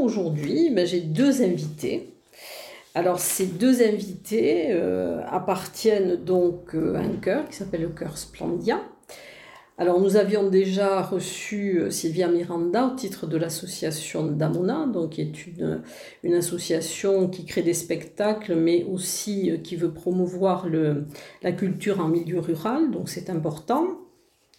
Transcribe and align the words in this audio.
Aujourd'hui, 0.00 0.70
ben, 0.70 0.86
j'ai 0.86 1.00
deux 1.00 1.42
invités. 1.42 2.14
Alors, 2.94 3.18
ces 3.18 3.46
deux 3.46 3.82
invités 3.82 4.68
euh, 4.70 5.20
appartiennent 5.28 6.16
donc 6.16 6.74
euh, 6.74 6.94
à 6.94 7.00
un 7.00 7.16
chœur 7.16 7.48
qui 7.48 7.56
s'appelle 7.56 7.82
le 7.82 7.88
chœur 7.88 8.18
Splendia. 8.18 8.80
Alors, 9.76 10.00
nous 10.00 10.16
avions 10.16 10.48
déjà 10.48 11.02
reçu 11.02 11.80
euh, 11.80 11.90
Sylvia 11.90 12.28
Miranda 12.28 12.86
au 12.86 12.96
titre 12.96 13.26
de 13.26 13.36
l'association 13.36 14.26
Damona, 14.26 14.86
donc 14.86 15.10
qui 15.10 15.22
est 15.22 15.46
une, 15.46 16.34
association 16.34 17.28
qui 17.28 17.44
crée 17.44 17.62
des 17.62 17.74
spectacles, 17.74 18.54
mais 18.54 18.84
aussi 18.84 19.60
qui 19.64 19.74
veut 19.74 19.92
promouvoir 19.92 20.66
la 21.42 21.52
culture 21.52 21.98
en 22.00 22.08
milieu 22.08 22.38
rural, 22.38 22.92
donc 22.92 23.08
c'est 23.08 23.28
important. 23.28 24.07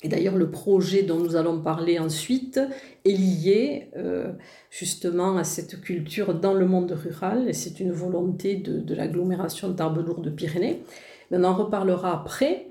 Et 0.01 0.07
d'ailleurs, 0.07 0.37
le 0.37 0.49
projet 0.49 1.03
dont 1.03 1.17
nous 1.17 1.35
allons 1.35 1.59
parler 1.59 1.99
ensuite 1.99 2.59
est 3.03 3.11
lié 3.11 3.89
euh, 3.97 4.31
justement 4.69 5.37
à 5.37 5.43
cette 5.43 5.81
culture 5.81 6.33
dans 6.33 6.53
le 6.53 6.65
monde 6.65 6.91
rural, 6.91 7.49
et 7.49 7.53
c'est 7.53 7.81
une 7.81 7.91
volonté 7.91 8.55
de, 8.55 8.79
de 8.79 8.95
l'agglomération 8.95 9.69
d'Arbelour 9.69 10.21
de 10.21 10.29
Pyrénées. 10.29 10.83
Mais 11.31 11.37
on 11.37 11.43
en 11.43 11.53
reparlera 11.53 12.13
après. 12.13 12.67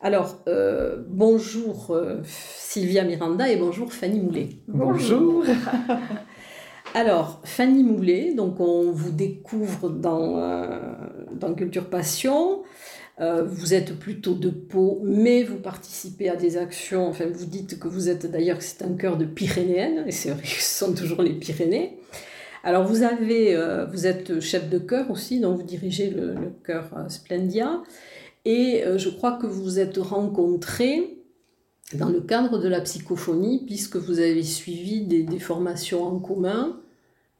Alors, 0.00 0.38
euh, 0.48 1.02
bonjour 1.06 1.90
euh, 1.90 2.20
Sylvia 2.24 3.04
Miranda 3.04 3.50
et 3.50 3.56
bonjour 3.56 3.92
Fanny 3.92 4.18
Moulet. 4.18 4.48
Bonjour. 4.66 5.44
Alors, 6.94 7.42
Fanny 7.44 7.84
Moulet, 7.84 8.32
donc 8.34 8.58
on 8.58 8.90
vous 8.90 9.12
découvre 9.12 9.90
dans, 9.90 10.40
dans 11.32 11.54
Culture 11.54 11.88
Passion. 11.88 12.62
Euh, 13.20 13.44
vous 13.44 13.74
êtes 13.74 13.98
plutôt 13.98 14.34
de 14.34 14.48
Pau, 14.48 15.00
mais 15.04 15.42
vous 15.42 15.58
participez 15.58 16.30
à 16.30 16.36
des 16.36 16.56
actions. 16.56 17.06
Enfin, 17.06 17.26
vous 17.30 17.44
dites 17.44 17.78
que 17.78 17.86
vous 17.86 18.08
êtes 18.08 18.30
d'ailleurs 18.30 18.62
c'est 18.62 18.82
un 18.82 18.94
cœur 18.94 19.18
de 19.18 19.26
Pyrénéenne, 19.26 20.04
et 20.06 20.12
c'est 20.12 20.30
vrai 20.30 20.42
que 20.42 20.48
ce 20.48 20.84
sont 20.84 20.94
toujours 20.94 21.22
les 21.22 21.34
Pyrénées. 21.34 21.98
Alors, 22.64 22.84
vous 22.84 23.02
avez, 23.02 23.54
euh, 23.54 23.86
vous 23.86 24.06
êtes 24.06 24.40
chef 24.40 24.70
de 24.70 24.78
chœur 24.78 25.10
aussi, 25.10 25.40
donc 25.40 25.56
vous 25.58 25.62
dirigez 25.62 26.10
le, 26.10 26.34
le 26.34 26.52
chœur 26.64 26.90
euh, 26.96 27.08
Splendia, 27.08 27.82
et 28.46 28.82
je 28.96 29.10
crois 29.10 29.32
que 29.32 29.46
vous 29.46 29.62
vous 29.62 29.78
êtes 29.78 29.98
rencontrés 29.98 31.18
dans 31.92 32.08
le 32.08 32.22
cadre 32.22 32.58
de 32.58 32.68
la 32.68 32.80
psychophonie, 32.80 33.64
puisque 33.66 33.96
vous 33.96 34.18
avez 34.18 34.42
suivi 34.42 35.02
des, 35.02 35.24
des 35.24 35.38
formations 35.38 36.04
en 36.04 36.18
commun. 36.18 36.80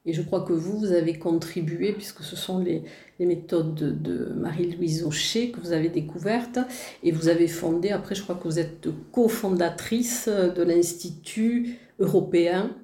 Et 0.05 0.13
je 0.13 0.21
crois 0.23 0.41
que 0.41 0.53
vous, 0.53 0.79
vous 0.79 0.91
avez 0.93 1.19
contribué, 1.19 1.93
puisque 1.93 2.23
ce 2.23 2.35
sont 2.35 2.59
les, 2.59 2.83
les 3.19 3.25
méthodes 3.27 3.75
de, 3.75 3.91
de 3.91 4.33
Marie-Louise 4.33 5.03
Aucher 5.03 5.51
que 5.51 5.59
vous 5.59 5.73
avez 5.73 5.89
découvertes, 5.89 6.59
et 7.03 7.11
vous 7.11 7.27
avez 7.27 7.47
fondé, 7.47 7.91
après 7.91 8.15
je 8.15 8.23
crois 8.23 8.35
que 8.35 8.45
vous 8.45 8.57
êtes 8.57 8.87
cofondatrice 9.11 10.27
de 10.27 10.63
l'Institut 10.63 11.77
européen 11.99 12.75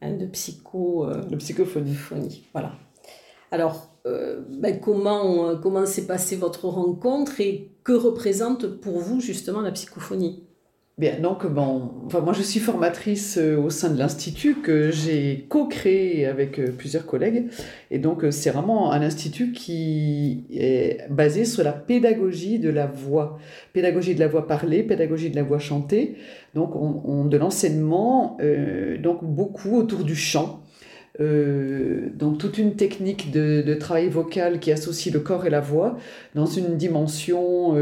hein, 0.00 0.12
de 0.16 0.26
psycho, 0.26 1.04
euh, 1.04 1.22
De 1.24 1.36
psychophonie. 1.36 1.94
phonie. 1.94 2.44
Voilà. 2.52 2.72
Alors, 3.50 3.94
euh, 4.06 4.42
ben, 4.48 4.80
comment, 4.80 5.48
euh, 5.48 5.56
comment 5.56 5.86
s'est 5.86 6.06
passée 6.06 6.36
votre 6.36 6.66
rencontre 6.68 7.40
et 7.40 7.70
que 7.84 7.92
représente 7.92 8.66
pour 8.80 8.98
vous 8.98 9.20
justement 9.20 9.60
la 9.60 9.72
psychophonie? 9.72 10.42
Bien, 10.96 11.18
donc, 11.18 11.44
bon, 11.44 11.90
enfin, 12.06 12.20
moi 12.20 12.32
je 12.32 12.42
suis 12.42 12.60
formatrice 12.60 13.36
euh, 13.36 13.56
au 13.56 13.68
sein 13.68 13.90
de 13.90 13.98
l'Institut 13.98 14.60
que 14.62 14.92
j'ai 14.92 15.44
co-créé 15.48 16.24
avec 16.24 16.60
euh, 16.60 16.68
plusieurs 16.70 17.04
collègues. 17.04 17.46
Et 17.90 17.98
donc, 17.98 18.22
euh, 18.22 18.30
c'est 18.30 18.50
vraiment 18.50 18.92
un 18.92 19.02
institut 19.02 19.50
qui 19.50 20.44
est 20.52 20.98
basé 21.10 21.46
sur 21.46 21.64
la 21.64 21.72
pédagogie 21.72 22.60
de 22.60 22.70
la 22.70 22.86
voix. 22.86 23.40
Pédagogie 23.72 24.14
de 24.14 24.20
la 24.20 24.28
voix 24.28 24.46
parlée, 24.46 24.84
pédagogie 24.84 25.30
de 25.30 25.36
la 25.36 25.42
voix 25.42 25.58
chantée. 25.58 26.14
Donc, 26.54 26.76
on, 26.76 27.02
on- 27.04 27.24
de 27.24 27.36
l'enseignement, 27.38 28.36
donc 29.02 29.24
beaucoup 29.24 29.76
autour 29.76 30.04
du 30.04 30.14
chant. 30.14 30.60
Donc 31.18 32.38
toute 32.38 32.58
une 32.58 32.74
technique 32.76 33.30
de, 33.30 33.74
travail 33.74 34.08
vocal 34.08 34.60
qui 34.60 34.70
associe 34.72 35.12
le 35.12 35.20
corps 35.20 35.46
et 35.46 35.50
la 35.50 35.60
voix 35.60 35.96
dans 36.34 36.44
une 36.46 36.76
dimension 36.76 37.74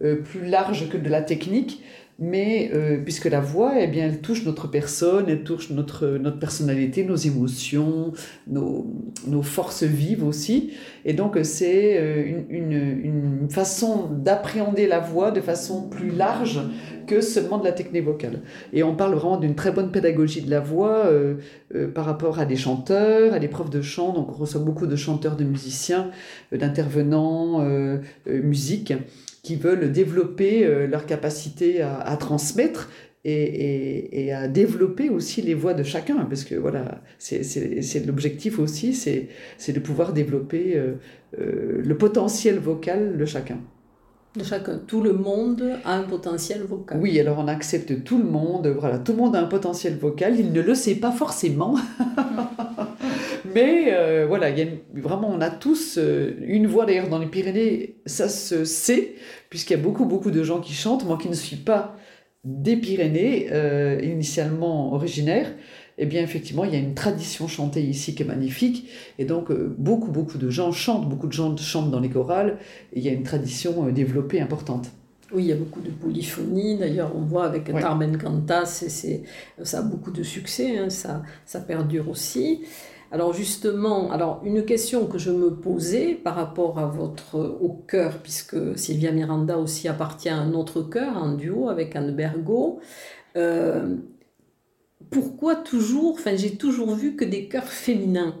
plus 0.00 0.44
large 0.46 0.88
que 0.90 0.98
de 0.98 1.08
la 1.08 1.22
technique, 1.22 1.82
mais 2.20 2.70
euh, 2.74 2.98
puisque 3.02 3.24
la 3.24 3.40
voix, 3.40 3.72
eh 3.80 3.86
bien, 3.86 4.04
elle 4.04 4.20
touche 4.20 4.44
notre 4.44 4.68
personne, 4.68 5.24
elle 5.28 5.42
touche 5.42 5.70
notre, 5.70 6.06
notre 6.06 6.38
personnalité, 6.38 7.02
nos 7.04 7.16
émotions, 7.16 8.12
nos, 8.46 8.86
nos 9.26 9.42
forces 9.42 9.84
vives 9.84 10.24
aussi. 10.24 10.72
Et 11.06 11.14
donc, 11.14 11.38
c'est 11.42 11.98
euh, 11.98 12.22
une, 12.24 12.44
une, 12.50 13.00
une 13.42 13.50
façon 13.50 14.08
d'appréhender 14.12 14.86
la 14.86 15.00
voix 15.00 15.30
de 15.30 15.40
façon 15.40 15.88
plus 15.88 16.10
large 16.10 16.60
que 17.06 17.20
seulement 17.20 17.58
de 17.58 17.64
la 17.64 17.72
technique 17.72 18.04
vocale. 18.04 18.42
Et 18.72 18.82
on 18.82 18.94
parle 18.94 19.14
vraiment 19.14 19.38
d'une 19.38 19.54
très 19.54 19.72
bonne 19.72 19.90
pédagogie 19.90 20.42
de 20.42 20.50
la 20.50 20.60
voix 20.60 21.06
euh, 21.06 21.36
euh, 21.74 21.88
par 21.88 22.04
rapport 22.04 22.38
à 22.38 22.44
des 22.44 22.56
chanteurs, 22.56 23.32
à 23.32 23.38
des 23.38 23.48
profs 23.48 23.70
de 23.70 23.82
chant. 23.82 24.12
Donc, 24.12 24.28
on 24.28 24.34
reçoit 24.34 24.60
beaucoup 24.60 24.86
de 24.86 24.94
chanteurs, 24.94 25.36
de 25.36 25.44
musiciens, 25.44 26.10
euh, 26.52 26.58
d'intervenants, 26.58 27.62
euh, 27.62 27.98
musique 28.26 28.92
qui 29.42 29.56
veulent 29.56 29.90
développer 29.92 30.64
euh, 30.64 30.86
leur 30.86 31.06
capacité 31.06 31.82
à, 31.82 31.98
à 31.98 32.16
transmettre 32.16 32.88
et, 33.24 33.32
et, 33.32 34.24
et 34.26 34.32
à 34.32 34.48
développer 34.48 35.10
aussi 35.10 35.42
les 35.42 35.54
voix 35.54 35.74
de 35.74 35.82
chacun, 35.82 36.24
parce 36.24 36.44
que 36.44 36.54
voilà, 36.54 37.02
c'est 37.18 38.06
l'objectif 38.06 38.58
aussi, 38.58 38.94
c'est 38.94 39.28
c'est 39.58 39.72
de 39.72 39.80
pouvoir 39.80 40.12
développer 40.12 40.76
euh, 40.76 40.94
euh, 41.38 41.82
le 41.84 41.96
potentiel 41.98 42.58
vocal 42.58 43.18
de 43.18 43.24
chacun. 43.26 43.58
de 44.36 44.44
chacun 44.44 44.80
Tout 44.86 45.02
le 45.02 45.12
monde 45.12 45.78
a 45.84 45.96
un 45.96 46.04
potentiel 46.04 46.62
vocal. 46.62 46.98
Oui, 46.98 47.20
alors 47.20 47.38
on 47.38 47.48
accepte 47.48 48.04
tout 48.04 48.16
le 48.16 48.24
monde, 48.24 48.66
voilà, 48.68 48.98
tout 48.98 49.12
le 49.12 49.18
monde 49.18 49.36
a 49.36 49.40
un 49.40 49.48
potentiel 49.48 49.98
vocal, 49.98 50.38
il 50.38 50.52
ne 50.52 50.62
le 50.62 50.74
sait 50.74 50.94
pas 50.94 51.12
forcément. 51.12 51.76
Mais 53.54 53.88
euh, 53.92 54.26
voilà, 54.26 54.50
il 54.50 54.58
y 54.58 54.60
a 54.60 54.64
une- 54.64 55.00
vraiment, 55.02 55.28
on 55.32 55.40
a 55.40 55.50
tous 55.50 55.96
euh, 55.98 56.34
une 56.42 56.66
voix 56.66 56.86
d'ailleurs 56.86 57.08
dans 57.08 57.18
les 57.18 57.26
Pyrénées, 57.26 57.96
ça 58.06 58.28
se 58.28 58.64
sait, 58.64 59.14
puisqu'il 59.48 59.74
y 59.76 59.80
a 59.80 59.82
beaucoup, 59.82 60.04
beaucoup 60.04 60.30
de 60.30 60.42
gens 60.42 60.60
qui 60.60 60.72
chantent. 60.74 61.04
Moi 61.06 61.18
qui 61.20 61.28
ne 61.28 61.34
suis 61.34 61.56
pas 61.56 61.96
des 62.44 62.76
Pyrénées, 62.76 63.48
euh, 63.52 64.00
initialement 64.02 64.92
originaire, 64.94 65.52
eh 65.98 66.06
bien 66.06 66.22
effectivement, 66.22 66.64
il 66.64 66.72
y 66.72 66.76
a 66.76 66.78
une 66.78 66.94
tradition 66.94 67.46
chantée 67.48 67.82
ici 67.82 68.14
qui 68.14 68.22
est 68.22 68.26
magnifique. 68.26 68.88
Et 69.18 69.24
donc, 69.26 69.50
euh, 69.50 69.74
beaucoup, 69.76 70.10
beaucoup 70.10 70.38
de 70.38 70.48
gens 70.48 70.72
chantent, 70.72 71.08
beaucoup 71.08 71.26
de 71.26 71.32
gens 71.32 71.54
chantent 71.56 71.90
dans 71.90 72.00
les 72.00 72.08
chorales, 72.08 72.56
et 72.94 72.98
il 73.00 73.04
y 73.04 73.08
a 73.08 73.12
une 73.12 73.22
tradition 73.24 73.86
développée 73.90 74.40
importante. 74.40 74.90
Oui, 75.32 75.44
il 75.44 75.48
y 75.48 75.52
a 75.52 75.56
beaucoup 75.56 75.80
de 75.80 75.90
polyphonie. 75.90 76.76
D'ailleurs, 76.78 77.12
on 77.14 77.20
voit 77.20 77.44
avec 77.44 77.68
Ouais. 77.68 77.80
Carmen 77.80 78.16
Cantas, 78.18 78.66
c'est- 78.66 79.22
ça 79.62 79.78
a 79.78 79.82
beaucoup 79.82 80.10
de 80.10 80.22
succès, 80.24 80.76
hein, 80.78 80.90
ça, 80.90 81.22
ça 81.44 81.60
perdure 81.60 82.08
aussi. 82.08 82.62
Alors 83.12 83.32
justement, 83.32 84.12
alors 84.12 84.40
une 84.44 84.64
question 84.64 85.06
que 85.06 85.18
je 85.18 85.30
me 85.32 85.50
posais 85.56 86.14
par 86.14 86.36
rapport 86.36 86.78
à 86.78 86.86
votre 86.86 87.36
au 87.38 87.70
chœur, 87.88 88.18
puisque 88.22 88.78
Sylvia 88.78 89.10
Miranda 89.10 89.58
aussi 89.58 89.88
appartient 89.88 90.28
à 90.28 90.36
un 90.36 90.54
autre 90.54 90.82
chœur, 90.82 91.16
un 91.16 91.34
duo 91.34 91.68
avec 91.68 91.96
Anne 91.96 92.14
Bergot. 92.14 92.80
Euh, 93.36 93.96
pourquoi 95.10 95.56
toujours, 95.56 96.14
enfin 96.14 96.34
j'ai 96.36 96.56
toujours 96.56 96.94
vu 96.96 97.14
que 97.16 97.24
des 97.24 97.46
chœurs 97.48 97.68
féminins? 97.68 98.34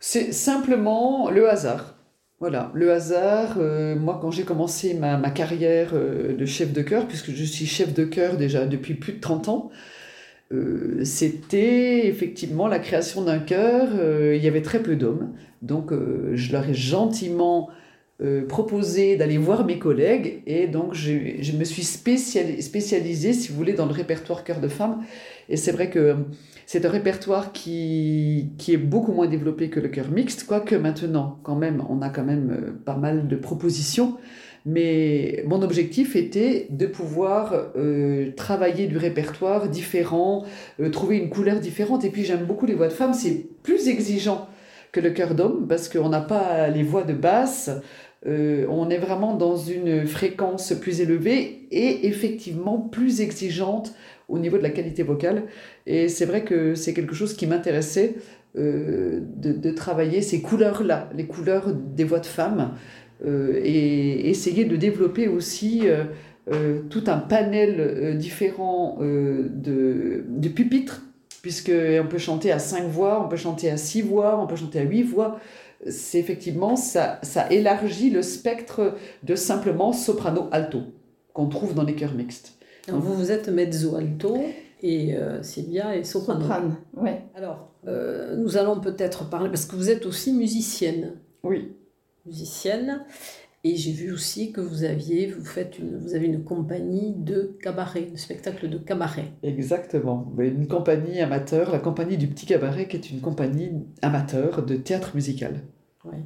C'est 0.00 0.32
simplement 0.32 1.30
le 1.30 1.48
hasard. 1.48 1.96
Voilà, 2.40 2.70
le 2.74 2.92
hasard. 2.92 3.56
euh, 3.58 3.96
moi, 3.96 4.18
quand 4.20 4.30
j'ai 4.30 4.44
commencé 4.44 4.94
ma, 4.94 5.16
ma 5.16 5.30
carrière 5.30 5.90
euh, 5.94 6.36
de 6.36 6.44
chef 6.46 6.72
de 6.72 6.82
chœur, 6.82 7.06
puisque 7.08 7.30
je 7.30 7.44
suis 7.44 7.66
chef 7.66 7.94
de 7.94 8.04
chœur 8.04 8.36
déjà 8.36 8.66
depuis 8.66 8.94
plus 8.94 9.14
de 9.14 9.20
30 9.20 9.48
ans, 9.48 9.70
euh, 10.52 11.04
c'était 11.04 12.06
effectivement 12.06 12.68
la 12.68 12.78
création 12.78 13.22
d'un 13.22 13.38
chœur. 13.38 13.88
euh, 13.98 14.36
il 14.36 14.42
y 14.44 14.48
avait 14.48 14.62
très 14.62 14.82
peu 14.82 14.96
d'hommes. 14.96 15.32
Donc, 15.62 15.92
euh, 15.92 16.32
je 16.34 16.52
leur 16.52 16.68
ai 16.68 16.74
gentiment 16.74 17.70
euh, 18.22 18.46
proposé 18.46 19.16
d'aller 19.16 19.38
voir 19.38 19.64
mes 19.64 19.78
collègues. 19.78 20.42
Et 20.46 20.66
donc, 20.66 20.94
je, 20.94 21.12
me 21.56 21.64
suis 21.64 21.82
spéciali- 21.82 22.60
spécialisée, 22.62 23.32
si 23.32 23.48
vous 23.48 23.56
voulez, 23.56 23.72
dans 23.72 23.86
le 23.86 23.92
répertoire 23.92 24.44
chœur 24.44 24.60
de 24.60 24.68
femmes. 24.68 25.02
Et 25.48 25.56
c'est 25.56 25.72
vrai 25.72 25.90
que 25.90 26.16
c'est 26.66 26.84
un 26.86 26.90
répertoire 26.90 27.52
qui, 27.52 28.50
qui 28.58 28.72
est 28.72 28.78
beaucoup 28.78 29.12
moins 29.12 29.26
développé 29.26 29.68
que 29.70 29.80
le 29.80 29.88
chœur 29.88 30.10
mixte, 30.10 30.44
quoique 30.46 30.74
maintenant, 30.74 31.38
quand 31.42 31.56
même, 31.56 31.82
on 31.88 32.02
a 32.02 32.10
quand 32.10 32.24
même 32.24 32.78
pas 32.84 32.96
mal 32.96 33.28
de 33.28 33.36
propositions. 33.36 34.16
Mais 34.66 35.44
mon 35.46 35.60
objectif 35.60 36.16
était 36.16 36.68
de 36.70 36.86
pouvoir 36.86 37.52
euh, 37.76 38.30
travailler 38.34 38.86
du 38.86 38.96
répertoire 38.96 39.68
différent, 39.68 40.44
euh, 40.80 40.88
trouver 40.88 41.18
une 41.18 41.28
couleur 41.28 41.60
différente. 41.60 42.04
Et 42.04 42.10
puis 42.10 42.24
j'aime 42.24 42.44
beaucoup 42.44 42.64
les 42.64 42.74
voix 42.74 42.88
de 42.88 42.92
femmes, 42.92 43.12
c'est 43.12 43.46
plus 43.62 43.88
exigeant 43.88 44.48
que 44.90 45.00
le 45.00 45.10
chœur 45.10 45.34
d'homme 45.34 45.66
parce 45.68 45.88
qu'on 45.88 46.08
n'a 46.08 46.22
pas 46.22 46.68
les 46.68 46.82
voix 46.82 47.02
de 47.02 47.12
basse. 47.12 47.70
Euh, 48.26 48.64
on 48.70 48.88
est 48.88 48.96
vraiment 48.96 49.34
dans 49.34 49.56
une 49.56 50.06
fréquence 50.06 50.72
plus 50.72 51.02
élevée 51.02 51.66
et 51.70 52.06
effectivement 52.06 52.78
plus 52.78 53.20
exigeante 53.20 53.92
au 54.30 54.38
niveau 54.38 54.56
de 54.56 54.62
la 54.62 54.70
qualité 54.70 55.02
vocale. 55.02 55.42
Et 55.84 56.08
c'est 56.08 56.24
vrai 56.24 56.42
que 56.42 56.74
c'est 56.74 56.94
quelque 56.94 57.14
chose 57.14 57.34
qui 57.34 57.46
m'intéressait 57.46 58.14
de, 58.54 59.20
de 59.42 59.70
travailler 59.72 60.22
ces 60.22 60.40
couleurs-là, 60.40 61.10
les 61.14 61.26
couleurs 61.26 61.74
des 61.74 62.04
voix 62.04 62.20
de 62.20 62.26
femmes, 62.26 62.76
et 63.22 64.30
essayer 64.30 64.64
de 64.64 64.76
développer 64.76 65.28
aussi 65.28 65.88
euh, 65.88 66.04
euh, 66.52 66.80
tout 66.90 67.04
un 67.06 67.18
panel 67.18 67.76
euh, 67.78 68.14
différent 68.14 68.98
euh, 69.00 69.48
de, 69.50 70.24
de 70.28 70.48
pupitres 70.48 71.02
puisque 71.42 71.70
on 71.70 72.06
peut 72.06 72.18
chanter 72.18 72.52
à 72.52 72.58
cinq 72.58 72.84
voix, 72.84 73.22
on 73.22 73.28
peut 73.28 73.36
chanter 73.36 73.70
à 73.70 73.76
six 73.76 74.00
voix, 74.00 74.40
on 74.42 74.46
peut 74.46 74.56
chanter 74.56 74.78
à 74.78 74.82
huit 74.82 75.02
voix. 75.02 75.38
C'est 75.86 76.18
effectivement, 76.18 76.74
ça, 76.74 77.18
ça 77.22 77.52
élargit 77.52 78.08
le 78.08 78.22
spectre 78.22 78.94
de 79.22 79.34
simplement 79.34 79.92
soprano-alto 79.92 80.80
qu'on 81.34 81.48
trouve 81.48 81.74
dans 81.74 81.82
les 81.84 81.94
chœurs 81.94 82.14
mixtes. 82.14 82.54
Vous, 82.88 83.14
vous 83.14 83.30
êtes 83.30 83.50
mezzo-alto 83.50 84.38
et 84.82 85.14
euh, 85.16 85.42
Sylvia 85.42 85.94
est 85.94 86.04
soprano. 86.04 86.40
Soprane, 86.40 86.76
ouais. 86.96 87.22
Alors, 87.34 87.74
euh, 87.86 88.36
nous 88.36 88.56
allons 88.56 88.80
peut-être 88.80 89.28
parler, 89.28 89.50
parce 89.50 89.66
que 89.66 89.76
vous 89.76 89.90
êtes 89.90 90.06
aussi 90.06 90.32
musicienne. 90.32 91.12
Oui. 91.42 91.72
Musicienne. 92.26 93.04
Et 93.66 93.76
j'ai 93.76 93.92
vu 93.92 94.12
aussi 94.12 94.52
que 94.52 94.60
vous 94.60 94.84
aviez, 94.84 95.26
vous 95.26 95.44
faites 95.44 95.78
une, 95.78 95.96
vous 95.96 96.14
avez 96.14 96.26
une 96.26 96.44
compagnie 96.44 97.14
de 97.16 97.56
cabaret, 97.62 98.08
un 98.12 98.16
spectacle 98.18 98.68
de 98.68 98.76
cabaret. 98.76 99.32
Exactement. 99.42 100.30
Mais 100.36 100.48
Une 100.48 100.68
compagnie 100.68 101.20
amateur, 101.20 101.72
la 101.72 101.78
compagnie 101.78 102.18
du 102.18 102.26
Petit 102.26 102.44
Cabaret, 102.44 102.86
qui 102.88 102.96
est 102.96 103.10
une 103.10 103.20
compagnie 103.22 103.70
amateur 104.02 104.62
de 104.66 104.76
théâtre 104.76 105.12
musical. 105.14 105.62
Ouais. 106.04 106.18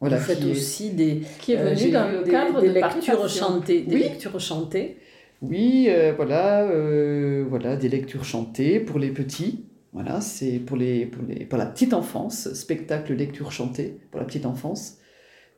Voilà, 0.00 0.16
vous 0.16 0.24
faites 0.24 0.40
est- 0.42 0.50
aussi 0.50 0.90
des, 0.90 1.20
Qui 1.40 1.52
est 1.52 1.58
euh, 1.58 1.72
venu 1.74 1.92
dans 1.92 2.08
le 2.10 2.24
des- 2.24 2.30
cadre 2.32 2.60
des 2.60 2.68
de 2.68 2.72
lectures 2.72 3.20
Passion. 3.22 3.46
chantées, 3.46 3.82
des 3.82 3.94
Oui. 3.94 4.02
lectures 4.02 4.40
chantées. 4.40 4.96
Oui, 5.42 5.86
euh, 5.88 6.12
voilà, 6.16 6.64
euh, 6.68 7.44
voilà, 7.48 7.76
des 7.76 7.88
lectures 7.88 8.24
chantées 8.24 8.80
pour 8.80 8.98
les 8.98 9.10
petits. 9.10 9.66
Voilà, 9.92 10.20
c'est 10.20 10.58
pour, 10.58 10.76
les, 10.76 11.06
pour, 11.06 11.22
les, 11.28 11.44
pour 11.44 11.58
la 11.58 11.66
petite 11.66 11.94
enfance, 11.94 12.52
spectacle 12.54 13.12
lecture 13.14 13.52
chantée 13.52 14.00
pour 14.10 14.18
la 14.20 14.26
petite 14.26 14.46
enfance. 14.46 14.96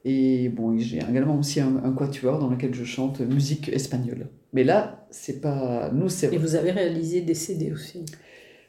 Et 0.05 0.49
bon, 0.49 0.77
j'ai 0.79 0.99
également 0.99 1.39
aussi 1.39 1.61
un, 1.61 1.77
un 1.85 1.93
quatuor 1.93 2.39
dans 2.39 2.51
lequel 2.51 2.75
je 2.75 2.85
chante 2.85 3.21
musique 3.21 3.69
espagnole. 3.69 4.29
Mais 4.53 4.65
là, 4.65 5.07
c'est 5.11 5.41
pas. 5.41 5.91
Nous, 5.93 6.09
c'est. 6.09 6.33
Et 6.33 6.39
vous 6.39 6.55
avez 6.55 6.73
réalisé 6.73 7.21
des 7.21 7.35
CD 7.35 7.73
aussi. 7.73 8.05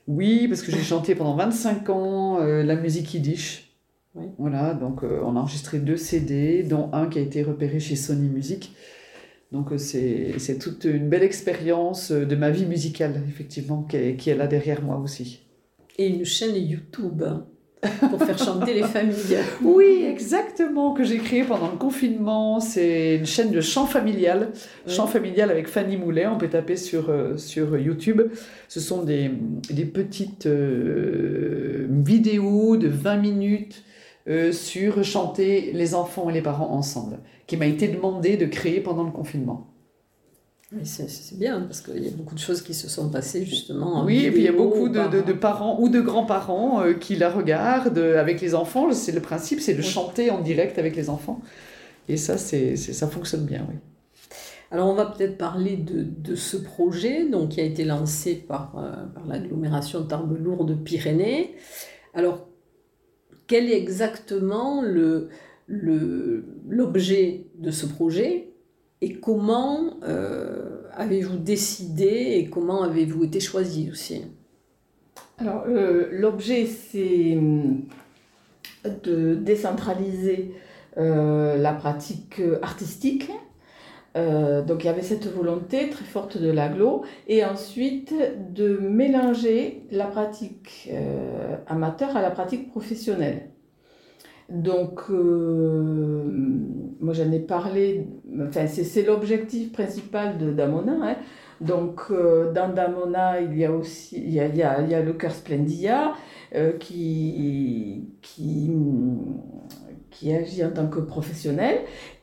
Oui, 0.07 0.47
parce 0.47 0.61
que 0.61 0.71
j'ai 0.71 0.81
chanté 0.81 1.15
pendant 1.15 1.35
25 1.35 1.89
ans 1.89 2.39
euh, 2.41 2.63
la 2.63 2.75
musique 2.75 3.13
yiddish. 3.13 3.69
Oui. 4.15 4.25
Voilà, 4.37 4.73
donc 4.73 5.03
euh, 5.03 5.21
on 5.23 5.35
a 5.35 5.39
enregistré 5.39 5.79
deux 5.79 5.97
CD, 5.97 6.63
dont 6.63 6.89
un 6.93 7.07
qui 7.07 7.19
a 7.19 7.21
été 7.21 7.41
repéré 7.41 7.79
chez 7.79 7.95
Sony 7.95 8.27
Music. 8.27 8.75
Donc 9.51 9.71
euh, 9.71 9.77
c'est 9.77 10.59
toute 10.59 10.85
une 10.85 11.09
belle 11.09 11.23
expérience 11.23 12.11
de 12.11 12.35
ma 12.35 12.51
vie 12.51 12.65
musicale, 12.65 13.23
effectivement, 13.27 13.83
qui 13.83 13.97
est, 13.97 14.15
qui 14.15 14.29
est 14.29 14.35
là 14.35 14.47
derrière 14.47 14.81
moi 14.81 14.97
aussi. 14.97 15.41
Et 15.97 16.07
une 16.07 16.25
chaîne 16.25 16.55
YouTube 16.55 17.23
pour 18.09 18.23
faire 18.23 18.37
chanter 18.37 18.73
les 18.73 18.83
familles. 18.83 19.37
Oui, 19.61 20.05
exactement, 20.07 20.93
que 20.93 21.03
j'ai 21.03 21.17
créé 21.17 21.43
pendant 21.43 21.71
le 21.71 21.77
confinement. 21.77 22.59
C'est 22.59 23.15
une 23.15 23.25
chaîne 23.25 23.51
de 23.51 23.61
chant 23.61 23.85
familial. 23.85 24.51
Chant 24.87 25.07
familial 25.07 25.51
avec 25.51 25.67
Fanny 25.67 25.97
Moulet, 25.97 26.27
on 26.27 26.37
peut 26.37 26.49
taper 26.49 26.75
sur, 26.75 27.09
euh, 27.09 27.37
sur 27.37 27.77
YouTube. 27.77 28.21
Ce 28.67 28.79
sont 28.79 29.03
des, 29.03 29.31
des 29.69 29.85
petites 29.85 30.45
euh, 30.45 31.87
vidéos 31.89 32.77
de 32.77 32.87
20 32.87 33.17
minutes 33.17 33.83
euh, 34.29 34.51
sur 34.51 35.03
chanter 35.03 35.71
les 35.73 35.95
enfants 35.95 36.29
et 36.29 36.33
les 36.33 36.41
parents 36.41 36.71
ensemble, 36.71 37.19
qui 37.45 37.57
m'a 37.57 37.65
été 37.65 37.89
demandé 37.89 38.37
de 38.37 38.45
créer 38.45 38.79
pendant 38.79 39.03
le 39.03 39.11
confinement. 39.11 39.72
C'est 40.83 41.37
bien 41.37 41.61
parce 41.61 41.81
qu'il 41.81 42.03
y 42.03 42.07
a 42.07 42.11
beaucoup 42.11 42.33
de 42.35 42.39
choses 42.39 42.61
qui 42.61 42.73
se 42.73 42.89
sont 42.89 43.09
passées 43.09 43.45
justement. 43.45 43.97
en 44.01 44.05
Oui, 44.05 44.25
et 44.25 44.31
puis 44.31 44.41
il 44.41 44.45
y 44.45 44.47
a 44.47 44.51
beaucoup 44.51 44.89
de, 44.89 44.95
par- 44.95 45.09
de- 45.09 45.21
de 45.21 45.33
parents 45.33 45.79
ou 45.79 45.89
de 45.89 46.01
grands-parents 46.01 46.81
euh, 46.81 46.93
qui 46.93 47.15
la 47.15 47.29
regardent 47.29 47.97
euh, 47.99 48.19
avec 48.19 48.41
les 48.41 48.55
enfants. 48.55 48.91
C'est 48.91 49.11
le 49.11 49.21
principe, 49.21 49.59
c'est 49.61 49.73
de 49.73 49.81
Oui. 49.81 49.83
chanter 49.83 50.31
en 50.31 50.41
direct 50.41 50.79
avec 50.79 50.95
les 50.95 51.09
enfants. 51.09 51.41
Et 52.09 52.17
ça, 52.17 52.37
c'est, 52.37 52.75
ça 52.75 53.07
fonctionne 53.07 53.45
bien, 53.45 53.65
oui. 53.69 53.75
Alors 54.71 54.89
on 54.89 54.95
va 54.95 55.05
peut-être 55.05 55.37
parler 55.37 55.77
de, 55.77 56.03
de 56.03 56.35
ce 56.35 56.57
projet 56.57 57.29
donc, 57.29 57.49
qui 57.49 57.61
a 57.61 57.63
été 57.63 57.85
lancé 57.85 58.33
par, 58.35 58.75
euh, 58.77 59.05
par 59.13 59.27
l'agglomération 59.27 60.03
Tarbes-Lourdes-Pyrénées. 60.03 61.55
Alors 62.15 62.47
quel 63.47 63.69
est 63.69 63.77
exactement 63.77 64.81
le, 64.81 65.29
le, 65.67 66.45
l'objet 66.67 67.45
de 67.59 67.69
ce 67.71 67.85
projet? 67.85 68.52
Et 69.03 69.15
comment 69.15 69.97
euh, 70.03 70.81
avez-vous 70.95 71.35
décidé 71.35 72.37
et 72.37 72.49
comment 72.49 72.83
avez-vous 72.83 73.25
été 73.25 73.41
choisi 73.41 73.89
aussi? 73.91 74.23
Alors, 75.39 75.65
euh, 75.67 76.07
l'objet, 76.11 76.65
c'est 76.65 77.35
hum, 77.35 77.81
de 79.03 79.35
décentraliser 79.35 80.53
euh, 80.97 81.57
la 81.57 81.73
pratique 81.73 82.41
artistique. 82.61 83.29
Donc, 84.15 84.83
il 84.83 84.85
y 84.85 84.89
avait 84.89 85.01
cette 85.01 85.25
volonté 85.25 85.89
très 85.89 86.05
forte 86.05 86.37
de 86.37 86.51
l'aglo. 86.51 87.03
Et 87.27 87.43
ensuite, 87.43 88.13
de 88.53 88.77
mélanger 88.77 89.87
la 89.89 90.05
pratique 90.05 90.87
amateur 91.65 92.15
à 92.15 92.21
la 92.21 92.29
pratique 92.29 92.69
professionnelle. 92.69 93.49
Donc, 94.49 95.01
euh, 95.09 96.23
moi 96.99 97.13
j'en 97.13 97.31
ai 97.31 97.39
parlé, 97.39 98.07
enfin, 98.41 98.67
c'est 98.67 99.03
l'objectif 99.03 99.71
principal 99.71 100.37
de 100.37 100.51
Damona. 100.51 100.93
hein. 101.01 101.15
Donc, 101.61 102.01
euh, 102.11 102.51
dans 102.51 102.73
Damona, 102.73 103.39
il 103.41 103.57
y 103.57 103.65
a 103.65 103.71
aussi 103.71 104.17
il 104.21 104.31
y 104.33 104.39
a, 104.39 104.47
il 104.47 104.55
y 104.57 104.63
a, 104.63 104.81
il 104.81 104.89
y 104.89 104.95
a 104.95 105.01
le 105.01 105.13
cœur 105.13 105.31
Splendia 105.31 106.13
euh, 106.55 106.73
qui, 106.77 108.09
qui, 108.21 108.69
qui 110.11 110.31
agit 110.33 110.63
en 110.63 110.71
tant 110.71 110.87
que 110.87 110.99
professionnel. 110.99 111.79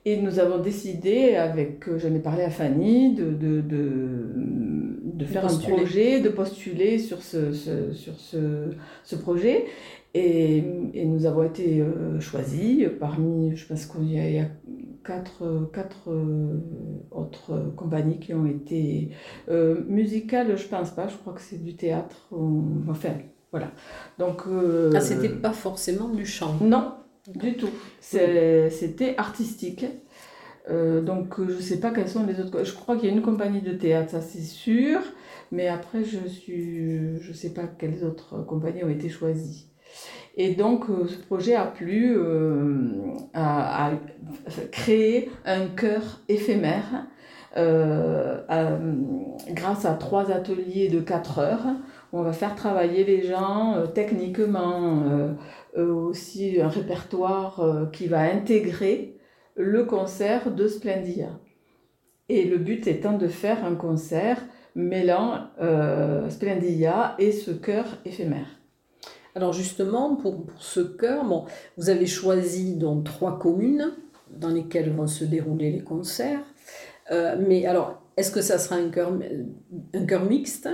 Et 0.07 0.17
nous 0.21 0.39
avons 0.39 0.59
décidé, 0.59 1.37
avec, 1.37 1.85
j'en 1.99 2.15
ai 2.15 2.21
parlé 2.21 2.43
à 2.43 2.51
Fanny, 2.51 3.15
de, 3.15 3.31
de, 3.33 3.61
de, 3.61 3.83
de 5.05 5.25
faire 5.27 5.45
un 5.45 5.49
projet, 5.77 6.21
de 6.21 6.29
postuler 6.31 6.99
sur 6.99 7.23
ce, 7.23 7.53
ce- 7.53 7.93
sur 7.93 8.19
ce, 8.19 8.71
ce 9.05 9.17
projet. 9.17 9.67
Et, 10.15 10.59
et 10.95 11.05
nous 11.05 11.25
avons 11.27 11.45
été 11.45 11.81
euh, 11.81 12.19
choisis 12.21 12.89
parmi, 12.99 13.55
je 13.57 13.67
pense 13.67 13.87
qu'il 13.87 14.11
y 14.13 14.19
a, 14.19 14.29
il 14.29 14.35
y 14.35 14.39
a 14.41 14.49
quatre, 15.05 15.71
quatre 15.73 16.11
euh, 16.11 16.59
autres 17.13 17.73
compagnies 17.77 18.19
qui 18.19 18.35
ont 18.35 18.47
été 18.47 19.11
euh, 19.49 19.85
musicales, 19.89 20.57
je 20.59 20.67
pense 20.67 20.91
pas, 20.91 21.07
je 21.09 21.17
crois 21.17 21.33
que 21.33 21.41
c'est 21.41 21.63
du 21.63 21.77
théâtre, 21.77 22.29
enfin 22.89 23.15
voilà. 23.53 23.73
Donc, 24.19 24.43
euh, 24.49 24.91
Ah, 24.95 25.01
c'était 25.01 25.29
pas 25.29 25.53
forcément 25.53 26.09
du 26.09 26.27
chant. 26.27 26.55
non, 26.61 26.95
du 27.35 27.55
tout. 27.55 27.71
C'était 28.01 29.15
artistique. 29.17 29.87
Euh, 30.71 31.01
donc, 31.03 31.39
euh, 31.41 31.49
je 31.49 31.61
sais 31.61 31.81
pas 31.81 31.91
quelles 31.91 32.09
sont 32.09 32.27
les 32.27 32.39
autres. 32.41 32.65
Je 32.65 32.75
crois 32.75 32.97
qu'il 32.97 33.09
y 33.09 33.13
a 33.13 33.15
une 33.15 33.23
compagnie 33.23 33.63
de 33.63 33.73
théâtre, 33.73 34.11
ça 34.11 34.21
c'est 34.21 34.43
sûr. 34.43 35.01
Mais 35.53 35.67
après, 35.69 36.05
je 36.05 36.29
suis, 36.29 37.19
je 37.21 37.33
sais 37.33 37.53
pas 37.53 37.67
quelles 37.67 38.05
autres 38.05 38.45
compagnies 38.47 38.85
ont 38.85 38.89
été 38.91 39.09
choisies. 39.09 39.67
Et 40.37 40.55
donc, 40.55 40.89
euh, 40.89 41.07
ce 41.07 41.19
projet 41.19 41.55
a 41.55 41.67
plu 41.67 42.17
euh, 42.17 43.13
à, 43.35 43.91
créer 44.71 45.31
un 45.45 45.67
chœur 45.67 46.21
éphémère 46.29 47.07
euh, 47.57 48.41
grâce 49.51 49.85
à 49.85 49.95
trois 49.95 50.31
ateliers 50.31 50.89
de 50.89 51.01
4 51.01 51.39
heures. 51.41 51.67
On 52.13 52.23
va 52.23 52.33
faire 52.33 52.55
travailler 52.55 53.05
les 53.05 53.23
gens 53.23 53.85
techniquement, 53.95 55.05
aussi 55.77 56.61
un 56.61 56.69
répertoire 56.69 57.89
qui 57.93 58.09
va 58.09 58.21
intégrer 58.23 59.17
le 59.57 59.85
concert 59.85 60.51
de 60.51 60.67
Splendia. 60.67 61.39
Et 62.29 62.45
le 62.45 62.59
but 62.59 62.89
étant 62.89 63.17
de 63.17 63.29
faire 63.29 63.65
un 63.65 63.77
concert 63.77 64.43
mêlant 64.75 65.51
Splendia 66.31 67.15
et 67.21 67.31
ce 67.31 67.53
chœur 67.53 67.85
éphémère. 68.05 68.60
Alors 69.37 69.53
justement, 69.53 70.17
pour, 70.17 70.45
pour 70.47 70.63
ce 70.63 70.81
chœur, 70.81 71.25
bon, 71.25 71.45
vous 71.77 71.89
avez 71.91 72.07
choisi 72.07 72.75
donc 72.75 73.05
trois 73.05 73.39
communes 73.39 73.93
dans 74.31 74.49
lesquelles 74.49 74.91
vont 74.91 75.07
se 75.07 75.25
dérouler 75.25 75.71
les 75.71 75.81
concerts. 75.83 76.41
Euh, 77.13 77.37
mais 77.47 77.67
alors, 77.67 78.01
est-ce 78.17 78.31
que 78.31 78.43
ça 78.43 78.59
sera 78.59 78.77
un 78.77 78.89
chœur, 78.91 79.13
un 79.95 80.07
chœur 80.07 80.25
mixte? 80.25 80.69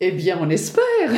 Eh 0.00 0.12
bien, 0.12 0.38
on 0.40 0.50
espère. 0.50 1.10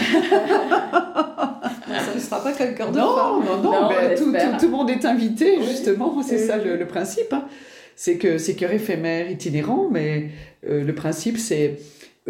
Ça 0.89 2.15
ne 2.15 2.21
sera 2.21 2.43
pas 2.43 2.53
qu'un 2.53 2.73
chœur 2.75 2.93
de 2.93 2.99
Non, 2.99 3.17
femmes. 3.17 3.45
non, 3.45 3.57
non, 3.63 3.83
Non, 3.83 3.89
ben, 3.89 4.15
tout, 4.17 4.31
tout- 4.33 4.57
tout 4.61 4.67
le 4.67 4.71
monde 4.73 4.91
est 4.91 5.05
invité, 5.05 5.57
Oui. 5.59 5.65
justement, 5.67 6.23
c'est 6.23 6.37
Oui, 6.41 6.47
ça 6.47 6.57
le, 6.59 6.77
le 6.77 6.87
principe. 6.87 7.33
hein. 7.33 7.47
C'est 7.97 8.17
que 8.19 8.39
c'est 8.39 8.55
cœur 8.55 8.71
éphémère, 8.71 9.29
itinérant, 9.31 9.89
mais 9.91 10.29
euh, 10.69 10.85
le 10.85 10.95
principe, 10.95 11.37
c'est 11.39 11.79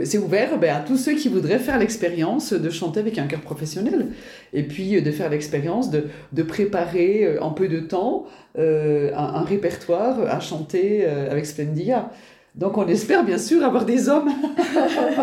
c'est 0.05 0.19
ouvert 0.19 0.59
ben, 0.59 0.75
à 0.76 0.81
tous 0.81 0.97
ceux 0.97 1.14
qui 1.14 1.28
voudraient 1.28 1.59
faire 1.59 1.78
l'expérience 1.78 2.52
de 2.52 2.71
chanter 2.71 3.00
avec 3.00 3.19
un 3.19 3.26
chœur 3.26 3.40
professionnel. 3.40 4.09
Et 4.52 4.62
puis 4.62 4.97
euh, 4.97 5.00
de 5.00 5.11
faire 5.11 5.31
l'expérience 5.31 5.90
de, 5.90 6.05
de 6.33 6.43
préparer 6.43 7.25
euh, 7.25 7.43
en 7.43 7.50
peu 7.50 7.69
de 7.69 7.81
temps 7.81 8.26
euh, 8.59 9.12
un, 9.14 9.35
un 9.35 9.43
répertoire 9.43 10.21
à 10.28 10.40
chanter 10.40 11.05
euh, 11.05 11.31
avec 11.31 11.47
Splendia. 11.47 12.11
Donc 12.55 12.76
on 12.76 12.87
espère 12.88 13.25
bien 13.25 13.38
sûr 13.38 13.64
avoir 13.64 13.85
des 13.85 14.09
hommes. 14.09 14.31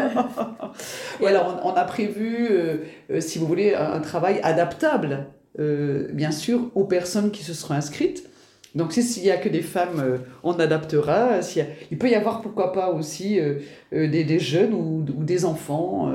voilà, 1.20 1.48
on, 1.64 1.70
on 1.70 1.74
a 1.74 1.84
prévu, 1.84 2.48
euh, 2.50 2.78
si 3.20 3.40
vous 3.40 3.48
voulez, 3.48 3.74
un, 3.74 3.94
un 3.94 4.00
travail 4.00 4.40
adaptable, 4.44 5.26
bien 5.58 6.32
sûr, 6.32 6.70
aux 6.76 6.84
personnes 6.84 7.32
qui 7.32 7.44
se 7.44 7.54
seront 7.54 7.76
inscrites. 7.76 8.30
Donc 8.76 8.92
si- 8.92 9.04
s'il 9.04 9.24
n'y 9.24 9.32
a 9.32 9.38
que 9.38 9.50
des 9.50 9.62
femmes, 9.62 10.00
euh, 10.00 10.18
on 10.44 10.54
adaptera. 10.60 11.36
A- 11.36 11.42
il 11.92 11.98
peut 11.98 12.10
y 12.10 12.16
avoir, 12.16 12.42
pourquoi 12.42 12.74
pas, 12.74 12.92
aussi 12.92 13.40
euh, 13.40 13.56
euh, 13.94 14.10
des, 14.10 14.24
des 14.26 14.40
jeunes 14.40 14.74
ou, 14.74 15.06
ou 15.18 15.24
des 15.24 15.46
enfants. 15.46 16.12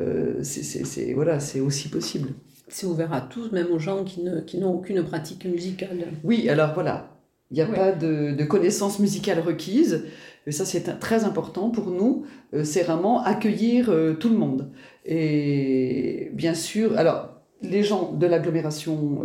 euh, 0.00 0.38
c'est 0.42 1.12
voilà, 1.14 1.40
c'est 1.40 1.60
aussi 1.60 1.88
possible. 1.88 2.30
C'est 2.68 2.86
ouvert 2.86 3.12
à 3.12 3.20
tous, 3.20 3.50
même 3.52 3.66
aux 3.72 3.78
gens 3.80 4.04
qui, 4.04 4.22
n'ont 4.58 4.72
aucune 4.72 5.02
pratique 5.02 5.44
musicale. 5.44 5.98
Oui, 6.22 6.48
alors 6.48 6.72
voilà, 6.72 7.16
il 7.50 7.54
n'y 7.54 7.62
a 7.62 7.66
pas 7.66 7.90
de, 7.92 8.32
de, 8.32 8.44
connaissances 8.44 9.00
musicales 9.00 9.40
requises. 9.40 10.04
Et 10.46 10.52
ça, 10.52 10.64
c'est 10.64 11.00
très 11.00 11.24
important 11.24 11.70
pour 11.70 11.90
nous. 11.90 12.24
C'est 12.62 12.84
vraiment 12.84 13.22
accueillir 13.24 13.92
tout 14.20 14.28
le 14.28 14.36
monde. 14.36 14.70
Et 15.04 16.30
bien 16.32 16.54
sûr, 16.54 16.96
alors, 16.96 17.40
les 17.60 17.82
gens 17.82 18.12
de 18.12 18.26
l'agglomération 18.26 19.18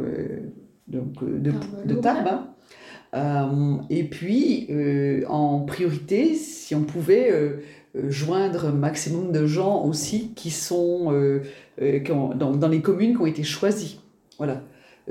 donc, 0.87 1.23
de, 1.23 1.53
de 1.85 1.93
Tarbes, 1.95 2.27
hein, 2.27 2.54
et 3.89 4.03
puis, 4.03 4.67
euh, 4.69 5.23
en 5.27 5.59
priorité, 5.59 6.35
si 6.35 6.75
on 6.75 6.83
pouvait 6.83 7.31
euh, 7.31 7.61
joindre 8.09 8.65
un 8.65 8.71
maximum 8.71 9.31
de 9.31 9.45
gens 9.45 9.83
aussi 9.85 10.33
qui 10.35 10.51
sont 10.51 11.13
dans, 11.79 12.51
dans, 12.55 12.67
les 12.67 12.81
communes 12.81 13.15
qui 13.15 13.21
ont 13.21 13.25
été 13.25 13.43
choisies. 13.43 13.99
Voilà. 14.37 14.61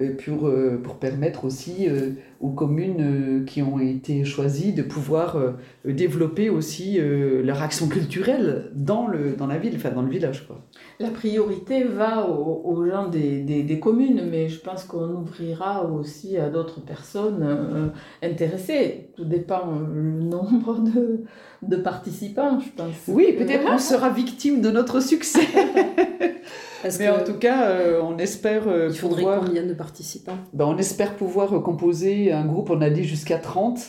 Euh, 0.00 0.16
pour, 0.24 0.48
euh, 0.48 0.80
pour 0.82 0.96
permettre 0.96 1.44
aussi 1.44 1.88
euh, 1.88 2.10
aux 2.44 2.50
communes 2.50 3.44
qui 3.46 3.62
ont 3.62 3.78
été 3.78 4.24
choisies 4.24 4.72
de 4.72 4.82
pouvoir 4.82 5.36
développer 5.84 6.50
aussi 6.50 6.98
leur 7.00 7.62
action 7.62 7.88
culturelle 7.88 8.70
dans, 8.74 9.06
le, 9.06 9.32
dans 9.32 9.46
la 9.46 9.56
ville, 9.56 9.74
enfin 9.76 9.90
dans 9.90 10.02
le 10.02 10.10
village. 10.10 10.46
Quoi. 10.46 10.60
La 11.00 11.08
priorité 11.08 11.84
va 11.84 12.28
aux, 12.28 12.84
gens 12.86 13.08
des, 13.08 13.40
des, 13.40 13.62
des, 13.62 13.80
communes, 13.80 14.28
mais 14.30 14.48
je 14.48 14.60
pense 14.60 14.84
qu'on 14.84 15.10
ouvrira 15.14 15.90
aussi 15.90 16.36
à 16.36 16.50
d'autres 16.50 16.80
personnes 16.80 17.92
intéressées. 18.22 19.08
Tout 19.16 19.24
dépend 19.24 19.72
du 19.72 20.24
nombre 20.24 20.80
de, 20.80 21.24
de 21.62 21.76
participants, 21.76 22.60
je 22.60 22.70
pense. 22.76 22.94
Oui, 23.08 23.34
peut-être 23.38 23.64
qu'on 23.64 23.78
sera 23.78 24.10
victime 24.10 24.60
de 24.60 24.70
notre 24.70 25.00
succès. 25.00 25.40
Mais 26.98 27.08
en 27.08 27.24
tout 27.24 27.34
cas, 27.34 27.68
euh, 27.68 28.00
on 28.02 28.18
espère 28.18 28.68
euh, 28.68 28.88
Il 28.90 28.98
faudrait 28.98 29.22
pouvoir... 29.22 29.44
combien 29.44 29.64
de 29.64 29.74
participants? 29.74 30.38
Ben, 30.52 30.66
On 30.66 30.76
espère 30.76 31.14
pouvoir 31.16 31.54
euh, 31.54 31.60
composer 31.60 32.32
un 32.32 32.44
groupe, 32.44 32.70
on 32.70 32.80
a 32.80 32.90
dit 32.90 33.04
jusqu'à 33.04 33.38
30 33.38 33.80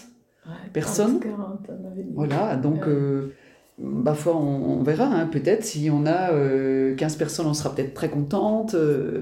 personnes. 0.73 1.19
40, 1.19 1.67
voilà, 2.13 2.55
donc... 2.55 2.85
Ouais. 2.87 3.31
Bah, 3.77 4.13
foi, 4.13 4.33
on, 4.37 4.79
on 4.79 4.83
verra, 4.83 5.05
hein, 5.05 5.27
peut-être. 5.27 5.65
Si 5.65 5.89
on 5.91 6.05
a 6.05 6.29
15 6.95 7.17
personnes, 7.17 7.45
on 7.45 7.53
sera 7.53 7.75
peut-être 7.75 7.93
très 7.93 8.09
contente. 8.09 8.73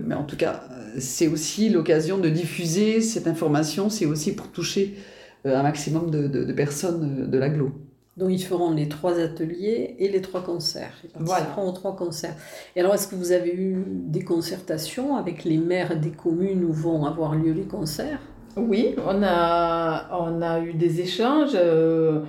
mais 0.05 0.13
en 0.13 0.25
tout 0.25 0.37
cas, 0.37 0.61
c'est 0.99 1.27
aussi 1.27 1.69
l'occasion 1.69 2.19
de 2.19 2.29
diffuser 2.29 3.01
cette 3.01 3.25
information. 3.25 3.89
C'est 3.89 4.05
aussi 4.05 4.35
pour 4.35 4.51
toucher 4.51 4.95
un 5.43 5.63
maximum 5.63 6.11
de, 6.11 6.27
de, 6.27 6.43
de 6.43 6.53
personnes 6.53 7.31
de 7.31 7.37
l'aglo. 7.39 7.71
Donc 8.17 8.29
ils 8.31 8.43
feront 8.43 8.71
les 8.71 8.87
trois 8.87 9.19
ateliers 9.19 9.95
et 9.97 10.07
les 10.07 10.21
trois 10.21 10.41
concerts. 10.41 10.93
Ils 11.03 11.09
participeront 11.09 11.69
aux 11.69 11.71
trois 11.71 11.95
concerts. 11.95 12.35
Et 12.75 12.79
alors 12.79 12.93
est-ce 12.93 13.07
que 13.07 13.15
vous 13.15 13.31
avez 13.31 13.53
eu 13.53 13.83
des 13.87 14.23
concertations 14.23 15.15
avec 15.15 15.43
les 15.43 15.57
maires 15.57 15.99
des 15.99 16.11
communes 16.11 16.63
où 16.63 16.71
vont 16.71 17.05
avoir 17.05 17.35
lieu 17.35 17.51
les 17.51 17.63
concerts? 17.63 18.19
Oui, 18.55 18.95
on 19.03 19.23
a, 19.23 20.15
on 20.19 20.41
a 20.43 20.59
eu 20.59 20.73
des 20.73 21.01
échanges. 21.01 21.55
Euh, 21.55 22.19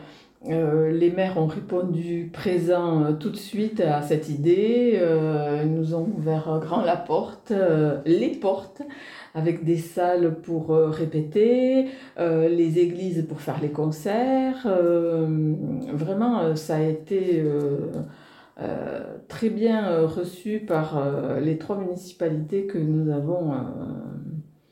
euh, 0.49 0.91
les 0.91 1.11
maires 1.11 1.37
ont 1.37 1.47
répondu 1.47 2.31
présent 2.33 3.03
euh, 3.03 3.13
tout 3.13 3.31
de 3.31 3.37
suite 3.37 3.81
à 3.81 4.01
cette 4.01 4.31
idée. 4.31 4.99
Ils 5.63 5.71
nous 5.71 5.95
ont 5.95 6.09
ouvert 6.17 6.61
grand 6.63 6.83
la 6.83 6.97
porte, 6.97 7.53
les 8.07 8.31
portes 8.31 8.81
avec 9.35 9.65
des 9.65 9.79
salles 9.79 10.37
pour 10.41 10.71
euh, 10.71 10.89
répéter, 10.89 11.89
euh, 12.19 12.49
les 12.49 12.79
églises 12.79 13.27
pour 13.29 13.41
faire 13.41 13.61
les 13.61 13.71
concerts. 13.71 14.65
Euh, 14.67 15.27
vraiment, 15.93 16.55
ça 16.55 16.77
a 16.77 16.83
été 16.83 17.45
très 19.27 19.51
bien 19.51 20.07
reçu 20.07 20.61
par 20.61 21.03
les 21.41 21.59
trois 21.59 21.77
municipalités 21.77 22.67
que 22.67 22.79
nous 22.79 23.13
avons. 23.13 23.53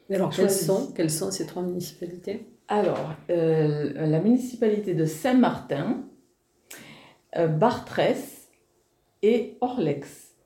Alors, 0.09 0.31
quelles 0.31 0.51
sont, 0.51 0.93
quelles 0.95 1.11
sont 1.11 1.33
ces 1.33 1.47
trois 1.47 1.65
municipalités? 1.65 2.47
Alors, 2.69 3.15
la 3.29 4.21
municipalité 4.21 4.95
de 4.95 5.05
Saint-Martin, 5.05 6.05
Bartrès 7.37 8.49
et 9.23 9.57
Orlex. 9.61 10.37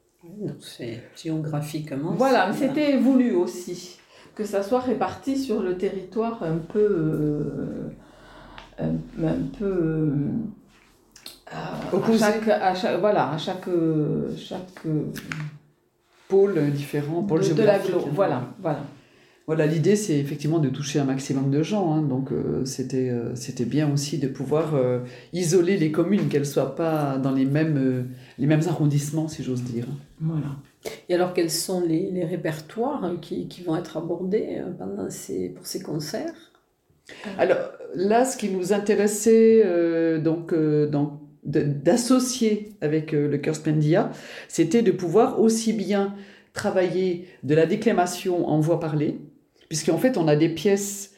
C'est 0.58 1.02
géographiquement. 1.14 2.12
Voilà, 2.12 2.52
c'était 2.54 2.96
voulu 2.96 3.35
aussi 3.35 3.99
que 4.36 4.44
ça 4.44 4.62
soit 4.62 4.80
réparti 4.80 5.36
sur 5.36 5.62
le 5.62 5.76
territoire 5.76 6.42
un 6.44 6.58
peu. 6.58 6.78
Euh, 6.78 7.88
un, 8.78 9.24
un, 9.26 9.36
peu. 9.58 9.64
Euh, 9.64 10.14
à 11.52 12.18
chaque, 12.18 12.48
à 12.48 12.74
chaque, 12.74 13.00
voilà, 13.00 13.30
à 13.30 13.38
chaque, 13.38 13.68
chaque 14.36 14.86
pôle 16.28 16.70
différent, 16.70 17.22
pôle 17.22 17.40
de, 17.40 17.44
géographique. 17.44 17.94
De 17.94 18.10
voilà, 18.12 18.52
voilà. 18.60 18.80
Voilà, 19.46 19.64
l'idée 19.64 19.94
c'est 19.94 20.18
effectivement 20.18 20.58
de 20.58 20.68
toucher 20.68 20.98
un 20.98 21.04
maximum 21.04 21.52
de 21.52 21.62
gens, 21.62 21.94
hein, 21.94 22.02
donc 22.02 22.32
euh, 22.32 22.64
c'était 22.64 23.10
euh, 23.10 23.36
c'était 23.36 23.64
bien 23.64 23.92
aussi 23.92 24.18
de 24.18 24.26
pouvoir 24.26 24.74
euh, 24.74 24.98
isoler 25.32 25.76
les 25.76 25.92
communes, 25.92 26.26
qu'elles 26.26 26.46
soient 26.46 26.74
pas 26.74 27.16
dans 27.16 27.30
les 27.30 27.44
mêmes 27.44 28.08
les 28.38 28.46
mêmes 28.48 28.62
arrondissements, 28.66 29.28
si 29.28 29.44
j'ose 29.44 29.62
dire. 29.62 29.86
Voilà. 30.20 30.48
Et 31.08 31.14
alors, 31.14 31.34
quels 31.34 31.50
sont 31.50 31.80
les, 31.80 32.24
répertoires 32.24 33.12
qui, 33.20 33.48
qui, 33.48 33.62
vont 33.62 33.76
être 33.76 33.96
abordés 33.96 34.60
euh, 34.60 35.50
pour 35.54 35.66
ces 35.66 35.82
concerts? 35.82 36.52
Alors, 37.38 37.58
là, 37.94 38.24
ce 38.24 38.36
qui 38.36 38.50
nous 38.50 38.72
intéressait 38.72 39.62
euh, 39.64 40.18
donc, 40.18 40.52
euh, 40.52 40.90
d'associer 41.44 42.72
avec 42.80 43.14
euh, 43.14 43.28
le 43.28 43.38
Chœur 43.38 43.54
Splendia, 43.54 44.10
c'était 44.48 44.82
de 44.82 44.90
pouvoir 44.90 45.40
aussi 45.40 45.72
bien 45.72 46.14
travailler 46.52 47.28
de 47.42 47.54
la 47.54 47.66
déclamation 47.66 48.48
en 48.48 48.60
voix 48.60 48.80
parlée, 48.80 49.18
puisqu'en 49.68 49.98
fait, 49.98 50.16
on 50.16 50.26
a 50.26 50.36
des 50.36 50.48
pièces 50.48 51.14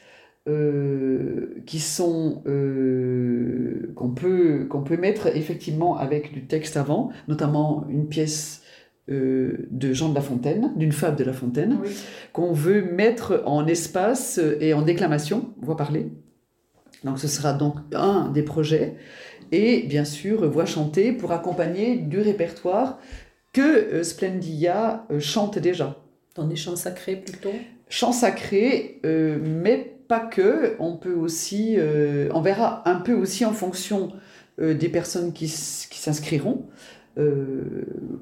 euh, 0.48 1.62
qui 1.66 1.78
sont 1.78 2.42
euh, 2.46 3.92
qu'on 3.94 4.10
peut 4.10 4.66
qu'on 4.68 4.82
peut 4.82 4.96
mettre 4.96 5.26
effectivement 5.26 5.96
avec 5.98 6.32
du 6.32 6.46
texte 6.46 6.76
avant, 6.76 7.10
notamment 7.28 7.86
une 7.90 8.08
pièce 8.08 8.62
euh, 9.10 9.66
de 9.70 9.92
Jean 9.92 10.08
de 10.10 10.14
La 10.14 10.20
Fontaine, 10.20 10.72
d'une 10.76 10.92
fable 10.92 11.16
de 11.16 11.24
La 11.24 11.32
Fontaine, 11.32 11.78
oui. 11.82 11.90
qu'on 12.32 12.52
veut 12.52 12.82
mettre 12.82 13.42
en 13.46 13.66
espace 13.66 14.40
et 14.60 14.74
en 14.74 14.82
déclamation, 14.82 15.54
voix 15.60 15.76
parlée. 15.76 16.12
Donc 17.04 17.18
ce 17.18 17.28
sera 17.28 17.52
donc 17.52 17.76
un 17.94 18.30
des 18.30 18.42
projets. 18.42 18.96
Et 19.52 19.82
bien 19.82 20.04
sûr, 20.04 20.48
voix 20.48 20.66
chantée 20.66 21.12
pour 21.12 21.32
accompagner 21.32 21.96
du 21.96 22.20
répertoire 22.20 22.98
que 23.52 23.60
euh, 23.60 24.02
Splendia 24.02 25.06
euh, 25.10 25.20
chante 25.20 25.58
déjà. 25.58 25.96
Dans 26.34 26.46
des 26.46 26.56
chants 26.56 26.76
sacrés 26.76 27.16
plutôt? 27.16 27.52
Chants 27.88 28.12
sacrés, 28.12 29.00
euh, 29.06 29.38
mais 29.42 29.96
pas 30.06 30.20
que. 30.20 30.76
On 30.78 30.96
peut 30.96 31.14
aussi, 31.14 31.76
euh, 31.78 32.28
on 32.34 32.40
verra 32.40 32.88
un 32.88 32.96
peu 32.96 33.14
aussi 33.14 33.44
en 33.44 33.52
fonction 33.52 34.12
euh, 34.60 34.74
des 34.74 34.88
personnes 34.88 35.32
qui, 35.32 35.46
qui 35.46 35.98
s'inscriront 35.98 36.66
euh, 36.66 36.97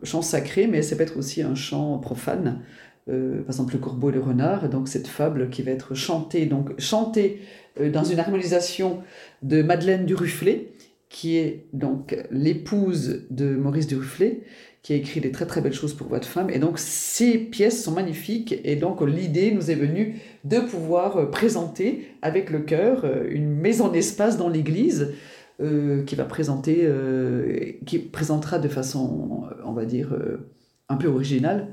chant 0.02 0.22
sacré, 0.22 0.66
mais 0.66 0.82
ça 0.82 0.96
peut 0.96 1.02
être 1.02 1.18
aussi 1.18 1.42
un 1.42 1.54
chant 1.54 1.98
profane. 1.98 2.62
Euh, 3.08 3.42
par 3.42 3.54
exemple, 3.54 3.74
le 3.74 3.78
corbeau 3.78 4.10
et 4.10 4.12
le 4.12 4.20
renard, 4.20 4.68
donc 4.68 4.88
cette 4.88 5.06
fable 5.06 5.48
qui 5.48 5.62
va 5.62 5.70
être 5.70 5.94
chantée, 5.94 6.46
donc 6.46 6.78
chantée 6.80 7.40
euh, 7.80 7.90
dans 7.90 8.02
une 8.02 8.18
harmonisation 8.18 9.00
de 9.42 9.62
Madeleine 9.62 10.12
Rufflet, 10.12 10.72
qui 11.08 11.36
est 11.36 11.66
donc 11.72 12.16
l'épouse 12.32 13.26
de 13.30 13.54
Maurice 13.54 13.92
Rufflet, 13.92 14.40
qui 14.82 14.92
a 14.92 14.96
écrit 14.96 15.20
des 15.20 15.30
très 15.30 15.46
très 15.46 15.60
belles 15.60 15.72
choses 15.72 15.94
pour 15.94 16.08
votre 16.08 16.26
femme. 16.26 16.50
Et 16.50 16.58
donc 16.58 16.78
ces 16.80 17.38
pièces 17.38 17.82
sont 17.82 17.92
magnifiques. 17.92 18.56
Et 18.64 18.74
donc 18.74 19.00
l'idée 19.02 19.52
nous 19.52 19.70
est 19.70 19.76
venue 19.76 20.20
de 20.44 20.58
pouvoir 20.58 21.30
présenter 21.30 22.08
avec 22.22 22.50
le 22.50 22.60
cœur 22.60 23.04
une 23.28 23.48
maison 23.48 23.88
d'espace 23.88 24.36
dans 24.36 24.48
l'église 24.48 25.12
euh, 25.60 26.04
qui 26.04 26.14
va 26.16 26.24
présenter, 26.24 26.80
euh, 26.82 27.72
qui 27.86 27.98
présentera 27.98 28.58
de 28.58 28.68
façon, 28.68 29.48
on 29.64 29.72
va 29.72 29.86
dire, 29.86 30.12
euh, 30.12 30.50
un 30.90 30.96
peu 30.96 31.08
originale 31.08 31.68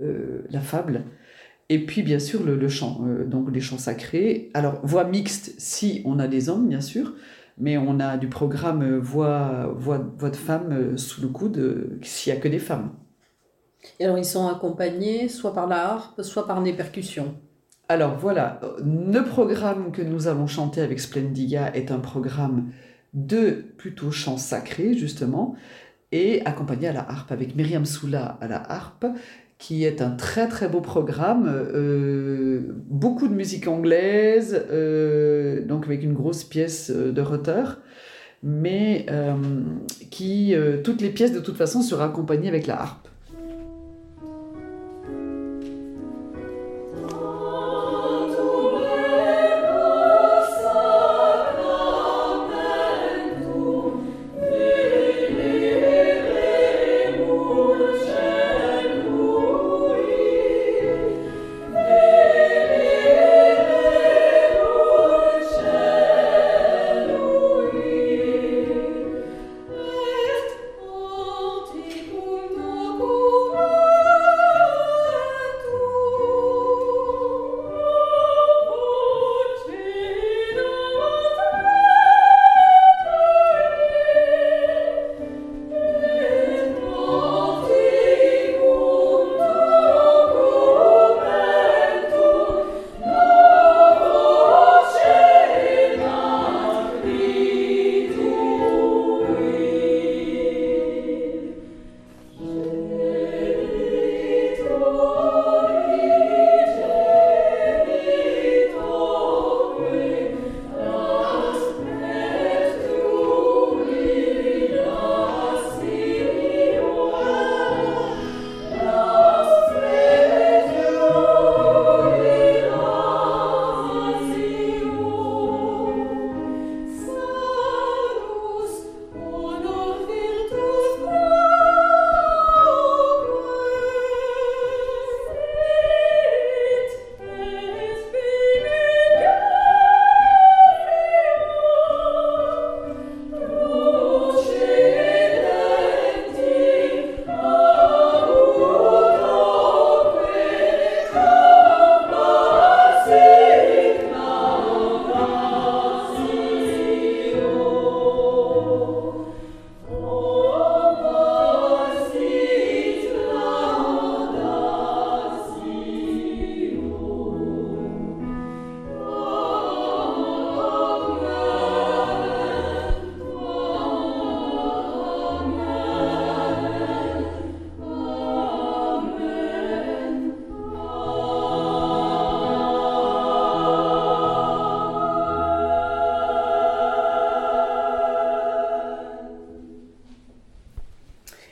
la 0.00 0.60
fable. 0.60 1.02
Et 1.68 1.84
puis, 1.84 2.02
bien 2.02 2.20
sûr, 2.20 2.44
le, 2.44 2.56
le 2.56 2.68
chant, 2.68 3.04
donc 3.26 3.50
les 3.52 3.60
chants 3.60 3.78
sacrés. 3.78 4.50
Alors, 4.54 4.80
voix 4.84 5.02
mixte, 5.02 5.54
si 5.58 6.02
on 6.04 6.20
a 6.20 6.28
des 6.28 6.48
hommes, 6.48 6.68
bien 6.68 6.80
sûr, 6.80 7.14
mais 7.58 7.76
on 7.76 7.98
a 7.98 8.16
du 8.16 8.28
programme 8.28 8.98
voix, 8.98 9.74
voix, 9.76 9.98
voix 10.16 10.30
de 10.30 10.36
femme 10.36 10.96
sous 10.96 11.20
le 11.20 11.26
coude, 11.26 11.98
s'il 12.02 12.32
n'y 12.32 12.38
a 12.38 12.40
que 12.40 12.46
des 12.46 12.60
femmes. 12.60 12.92
Et 13.98 14.04
alors, 14.04 14.18
ils 14.18 14.24
sont 14.24 14.46
accompagnés 14.46 15.28
soit 15.28 15.52
par 15.52 15.66
la 15.66 15.90
harpe, 15.90 16.22
soit 16.22 16.46
par 16.46 16.62
des 16.62 16.72
percussions. 16.72 17.34
Alors, 17.88 18.16
voilà, 18.18 18.60
le 18.84 19.22
programme 19.22 19.92
que 19.92 20.02
nous 20.02 20.28
allons 20.28 20.46
chanter 20.46 20.80
avec 20.80 21.00
Splendia 21.00 21.74
est 21.74 21.90
un 21.90 21.98
programme 22.00 22.70
de 23.14 23.64
plutôt 23.76 24.10
chants 24.10 24.36
sacrés, 24.36 24.94
justement, 24.94 25.56
et 26.12 26.42
accompagné 26.44 26.88
à 26.88 26.92
la 26.92 27.08
harpe 27.08 27.32
avec 27.32 27.54
Myriam 27.54 27.84
Soula 27.84 28.38
à 28.40 28.48
la 28.48 28.70
harpe, 28.70 29.06
qui 29.58 29.84
est 29.84 30.00
un 30.00 30.10
très 30.10 30.48
très 30.48 30.68
beau 30.68 30.80
programme, 30.80 31.46
euh, 31.48 32.60
beaucoup 32.88 33.28
de 33.28 33.34
musique 33.34 33.66
anglaise, 33.66 34.64
euh, 34.70 35.64
donc 35.64 35.86
avec 35.86 36.02
une 36.02 36.14
grosse 36.14 36.44
pièce 36.44 36.90
de 36.90 37.20
Rutter, 37.20 37.64
mais 38.42 39.06
euh, 39.10 39.34
qui, 40.10 40.54
toutes 40.84 41.00
les 41.00 41.10
pièces 41.10 41.32
de 41.32 41.40
toute 41.40 41.56
façon 41.56 41.82
seront 41.82 42.04
accompagnées 42.04 42.48
avec 42.48 42.66
la 42.66 42.80
harpe. 42.80 43.07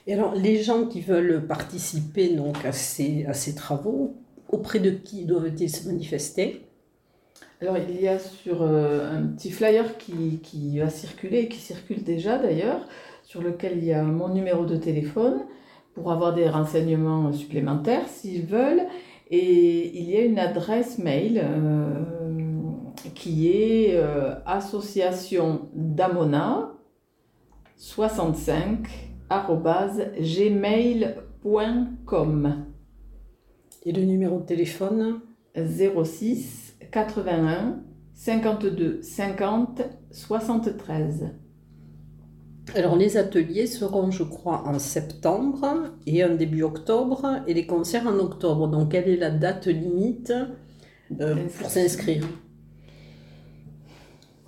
Et 0.06 0.14
alors, 0.14 0.34
les 0.34 0.62
gens 0.62 0.86
qui 0.86 1.00
veulent 1.00 1.46
participer 1.46 2.28
donc, 2.28 2.64
à, 2.64 2.72
ces, 2.72 3.54
travaux, 3.56 4.14
auprès 4.48 4.78
de 4.78 4.90
qui 4.90 5.24
doivent-ils 5.24 5.70
se 5.70 5.88
manifester? 5.88 6.62
Alors, 7.60 7.76
il 7.76 8.00
y 8.00 8.06
a 8.06 8.18
sur 8.18 8.62
euh, 8.62 9.10
un 9.10 9.22
petit 9.26 9.50
flyer 9.50 9.98
qui, 9.98 10.78
va 10.78 10.90
circuler, 10.90 11.40
et 11.40 11.48
qui 11.48 11.58
circule 11.58 12.04
déjà 12.04 12.38
d'ailleurs, 12.38 12.86
sur 13.24 13.42
lequel 13.42 13.78
il 13.78 13.84
y 13.84 13.92
a 13.92 14.02
mon 14.04 14.28
numéro 14.28 14.64
de 14.64 14.76
téléphone 14.76 15.44
pour 15.94 16.12
avoir 16.12 16.34
des 16.34 16.48
renseignements 16.48 17.32
supplémentaires 17.32 18.06
s'ils 18.08 18.46
veulent. 18.46 18.86
Et 19.30 19.98
il 19.98 20.08
y 20.08 20.16
a 20.16 20.20
une 20.20 20.38
adresse 20.38 20.98
mail 20.98 21.42
euh, 21.42 22.04
qui 23.16 23.48
est 23.50 23.96
euh, 23.96 24.36
association 24.46 25.68
d'Amona 25.74 26.70
65 27.76 29.05
gmail.com 30.20 31.14
Et 33.84 33.92
le 33.92 34.02
numéro 34.02 34.40
de 34.40 34.44
téléphone? 34.44 35.20
06 35.56 36.76
81 36.90 37.82
52 38.14 39.02
50 39.02 39.82
73. 40.10 41.30
Alors 42.74 42.96
les 42.96 43.16
ateliers 43.16 43.66
seront, 43.66 44.10
je 44.10 44.24
crois, 44.24 44.66
en 44.66 44.78
septembre 44.78 45.94
et 46.06 46.22
un 46.22 46.34
début 46.34 46.62
octobre 46.62 47.42
et 47.46 47.54
les 47.54 47.66
concerts 47.66 48.06
en 48.06 48.18
octobre. 48.18 48.68
Donc 48.68 48.90
quelle 48.92 49.08
est 49.08 49.16
la 49.16 49.30
date 49.30 49.66
limite 49.66 50.32
euh, 51.20 51.46
pour 51.58 51.70
s'inscrire? 51.70 52.26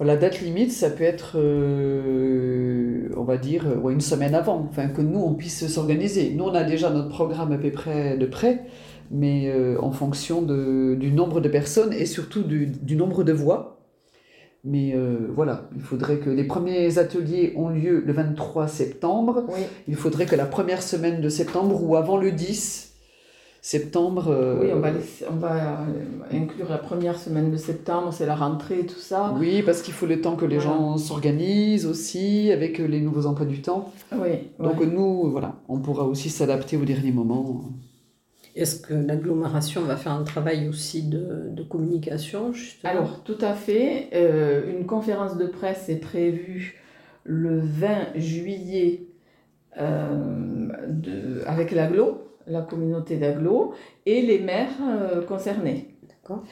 La 0.00 0.16
date 0.16 0.40
limite, 0.40 0.70
ça 0.70 0.90
peut 0.90 1.02
être, 1.02 1.32
euh, 1.34 3.08
on 3.16 3.24
va 3.24 3.37
dire, 3.37 3.66
ouais, 3.82 3.92
une 3.92 4.00
semaine 4.00 4.34
avant, 4.34 4.64
enfin 4.70 4.88
que 4.88 5.02
nous, 5.02 5.18
on 5.18 5.34
puisse 5.34 5.66
s'organiser. 5.66 6.32
Nous, 6.37 6.44
on 6.44 6.54
a 6.54 6.62
déjà 6.62 6.90
notre 6.90 7.08
programme 7.08 7.50
à 7.50 7.58
peu 7.58 7.72
près 7.72 8.16
de 8.16 8.26
près, 8.26 8.64
mais 9.11 9.50
euh, 9.50 9.76
en 9.80 9.90
fonction 9.90 10.40
de, 10.40 10.94
du 10.94 11.11
nombre 11.11 11.40
de 11.40 11.48
personnes 11.48 11.92
et 11.92 12.06
surtout 12.06 12.44
du, 12.44 12.66
du 12.66 12.94
nombre 12.94 13.24
de 13.24 13.32
voix. 13.32 13.80
Mais 14.62 14.92
euh, 14.94 15.28
voilà, 15.34 15.68
il 15.74 15.82
faudrait 15.82 16.18
que 16.18 16.30
les 16.30 16.44
premiers 16.44 16.98
ateliers 16.98 17.52
ont 17.56 17.68
lieu 17.68 18.02
le 18.04 18.12
23 18.12 18.68
septembre. 18.68 19.46
Oui, 19.48 19.62
Il 19.88 19.96
faudrait 19.96 20.26
que 20.26 20.37
la 20.37 20.46
première 20.46 20.82
semaine 20.82 21.20
de 21.20 21.28
septembre 21.28 21.82
ou 21.82 21.96
avant 21.96 22.16
le 22.18 22.30
10 22.30 22.88
septembre. 23.60 24.28
euh, 24.28 24.60
oui 24.62 24.70
on, 24.74 24.80
va 24.80 24.90
laisser- 24.90 25.24
on 25.30 25.36
va 25.36 25.80
euh, 25.82 25.84
inclure 26.32 26.68
la 26.68 26.78
première 26.78 27.18
semaine 27.18 27.50
de 27.50 27.56
septembre, 27.56 28.12
c'est 28.12 28.26
la 28.26 28.34
rentrée, 28.36 28.86
tout 28.86 28.98
ça. 28.98 29.34
Oui, 29.38 29.62
parce 29.62 29.82
qu'il 29.82 29.94
faut 29.94 30.06
le 30.06 30.20
temps 30.20 30.36
que 30.36 30.44
les 30.46 30.58
Voilà. 30.58 30.78
gens 30.78 30.96
s'organisent 30.96 31.86
aussi 31.86 32.50
avec 32.52 32.78
les 32.78 33.00
nouveaux 33.00 33.26
emplois 33.26 33.46
du 33.46 33.60
temps. 33.62 33.92
Oui, 34.12 34.50
Donc 34.58 34.80
ouais. 34.80 34.86
nous, 34.86 35.30
voilà, 35.30 35.56
on 35.68 35.78
pourra 35.80 36.04
aussi 36.04 36.30
s'adapter 36.30 36.76
au 36.76 36.84
dernier 36.84 37.12
moment. 37.12 37.64
Est-ce 38.56 38.80
que 38.80 38.94
l'agglomération 38.94 39.82
va 39.82 39.96
faire 39.96 40.12
un 40.12 40.24
travail 40.24 40.68
aussi 40.68 41.02
de, 41.08 41.48
de 41.50 41.62
communication 41.62 42.52
justement? 42.52 42.92
Alors, 42.92 43.22
tout 43.22 43.38
à 43.40 43.54
fait. 43.54 44.08
Euh, 44.14 44.76
une 44.78 44.84
conférence 44.86 45.36
de 45.36 45.46
presse 45.46 45.88
est 45.88 46.00
prévue 46.00 46.80
le 47.24 47.60
20 47.60 48.16
juillet 48.16 49.06
euh, 49.80 50.68
de- 50.88 51.42
avec 51.46 51.70
l'aglo, 51.70 52.22
la 52.48 52.62
communauté 52.62 53.16
d'aglo, 53.16 53.72
et 54.06 54.22
les 54.22 54.38
maires 54.38 54.76
euh, 54.82 55.22
concernés. 55.22 55.94
D'accord. 56.08 56.42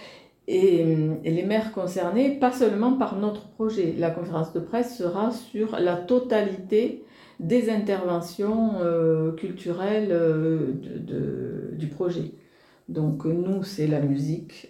Et, 0.49 0.85
euh, 0.85 1.15
et 1.25 1.31
les 1.33 1.43
maires 1.43 1.73
concernés, 1.73 2.31
pas 2.39 2.53
seulement 2.53 2.93
par 2.97 3.19
notre 3.19 3.49
projet. 3.49 3.95
La 3.99 4.11
conférence 4.11 4.53
de 4.53 4.61
presse 4.61 4.97
sera 4.97 5.33
sur 5.33 5.79
la 5.81 5.97
totalité 5.97 7.03
des 7.41 7.69
interventions 7.71 8.75
euh, 8.81 9.33
culturelles 9.33 10.09
euh, 10.13 10.73
de- 10.73 10.99
de- 10.99 11.71
du 11.77 11.89
projet. 11.89 12.33
Donc 12.89 13.25
nous, 13.25 13.65
c'est 13.65 13.89
la 13.89 14.01
musique, 14.01 14.69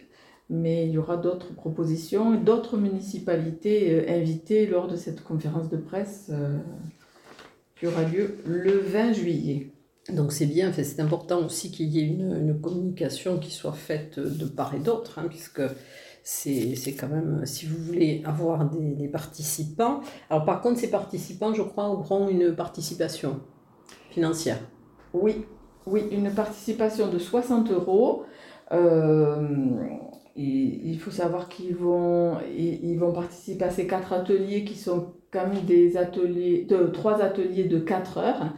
mais 0.49 0.87
il 0.87 0.93
y 0.93 0.99
aura 0.99 1.19
d'autres 1.19 1.55
propositions 1.55 2.35
et 2.35 2.39
d'autres 2.39 2.79
municipalités 2.79 4.09
invitées 4.09 4.67
lors 4.67 4.89
de 4.89 4.97
cette 4.97 5.23
conférence 5.23 5.69
de 5.69 5.77
presse 5.77 6.31
qui 7.79 7.87
aura 7.87 8.03
lieu 8.05 8.37
le 8.47 8.79
20 8.79 9.13
juillet. 9.13 9.71
Donc 10.11 10.33
c'est 10.33 10.47
bien, 10.47 10.73
c'est 10.73 11.01
important 11.01 11.45
aussi 11.45 11.71
qu'il 11.73 11.89
y 11.89 12.01
ait 12.01 12.07
une, 12.07 12.61
communication 12.61 13.39
qui 13.39 13.51
soit 13.51 13.73
faite 13.73 14.21
de 14.21 14.45
part 14.47 14.75
et 14.75 14.79
d'autre, 14.79 15.19
hein, 15.19 15.27
puisque 15.29 15.63
c'est 16.23 16.97
quand 16.99 17.09
même, 17.09 17.45
si 17.45 17.67
vous 17.67 17.77
voulez 17.77 18.23
avoir 18.25 18.69
des, 18.71 19.09
participants. 19.09 20.01
Alors 20.31 20.45
par 20.45 20.61
contre, 20.61 20.79
ces 20.79 20.91
participants, 20.91 21.55
je 21.55 21.63
crois, 21.63 21.89
auront 21.89 22.29
une 22.29 22.55
participation 22.55 23.41
financière. 24.11 24.59
Oui, 25.13 25.45
oui, 25.87 26.05
une 26.13 26.31
participation 26.31 27.09
de 27.09 27.19
60 27.19 27.71
euros. 27.71 28.25
Euh, 28.73 29.49
il 30.37 30.99
faut 30.99 31.11
savoir 31.11 31.49
qu'ils 31.49 31.75
vont, 31.75 32.39
ils, 32.57 32.97
vont 32.97 33.13
participer 33.13 33.65
à 33.65 33.71
ces 33.71 33.87
quatre 33.87 34.13
ateliers 34.13 34.65
qui 34.65 34.75
sont 34.75 35.15
quand 35.31 35.47
même 35.49 35.65
des 35.65 35.97
ateliers, 35.97 36.67
de, 36.69 36.87
trois 36.87 37.23
ateliers 37.23 37.65
de 37.65 37.79
4 37.79 38.19
heures, 38.19 38.43
euh, 38.43 38.49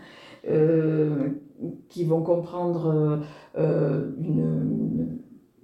qui 1.88 2.04
vont 2.04 2.22
comprendre 2.22 3.20
euh, 3.58 4.10
une, 4.20 5.18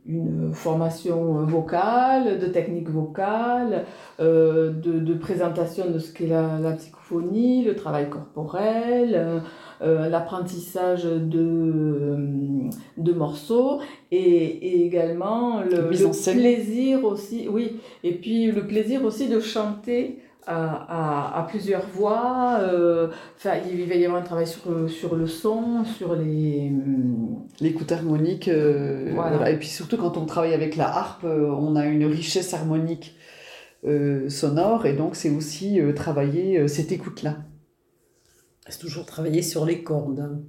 une 0.06 0.52
formation 0.52 1.44
vocale, 1.46 2.38
de 2.38 2.46
technique 2.46 2.90
vocale, 2.90 3.84
euh, 4.20 4.70
de, 4.70 4.98
de 4.98 5.14
présentation 5.14 5.90
de 5.90 5.98
ce 5.98 6.12
qu'est 6.12 6.26
la, 6.26 6.58
la 6.58 6.72
psychophonie, 6.72 7.64
le 7.64 7.74
travail 7.74 8.10
corporel, 8.10 9.12
euh, 9.14 9.40
euh, 9.82 10.08
l'apprentissage 10.08 11.04
de, 11.04 11.38
euh, 11.38 12.68
de 12.98 13.12
morceaux 13.12 13.80
et, 14.10 14.18
et 14.18 14.84
également 14.84 15.60
le, 15.62 15.88
plaisir 16.32 17.04
aussi, 17.04 17.48
oui, 17.50 17.80
et 18.02 18.12
puis 18.12 18.52
le 18.52 18.66
plaisir 18.66 19.04
aussi 19.04 19.28
de 19.28 19.40
chanter 19.40 20.18
à, 20.46 21.36
à, 21.36 21.40
à 21.40 21.42
plusieurs 21.44 21.86
voix. 21.88 22.58
euh, 22.60 23.08
Enfin, 23.36 23.54
il 23.70 23.86
va 23.88 23.94
y 23.94 24.04
avoir 24.04 24.20
un 24.20 24.24
travail 24.24 24.46
sur, 24.46 24.70
le- 24.70 24.88
sur 24.88 25.16
le 25.16 25.26
son, 25.26 25.84
sur 25.84 26.14
les. 26.16 26.70
hum, 26.70 27.46
L'écoute 27.60 27.92
harmonique, 27.92 28.48
euh, 28.48 29.12
Voilà. 29.14 29.36
voilà. 29.36 29.50
et 29.52 29.58
puis 29.58 29.68
surtout 29.68 29.96
quand 29.96 30.16
on 30.16 30.26
travaille 30.26 30.54
avec 30.54 30.74
la 30.76 30.88
harpe, 30.88 31.24
euh, 31.24 31.48
on 31.50 31.76
a 31.76 31.86
une 31.86 32.04
richesse 32.06 32.52
harmonique 32.52 33.14
euh, 33.86 34.28
sonore, 34.28 34.86
et 34.86 34.94
donc 34.94 35.14
c'est 35.14 35.30
aussi 35.30 35.80
euh, 35.80 35.92
travailler 35.92 36.58
euh, 36.58 36.66
cette 36.68 36.90
écoute-là. 36.90 37.36
C'est 38.68 38.78
toujours 38.80 39.04
travailler 39.06 39.42
sur 39.42 39.64
les 39.66 39.82
cordes. 39.82 40.42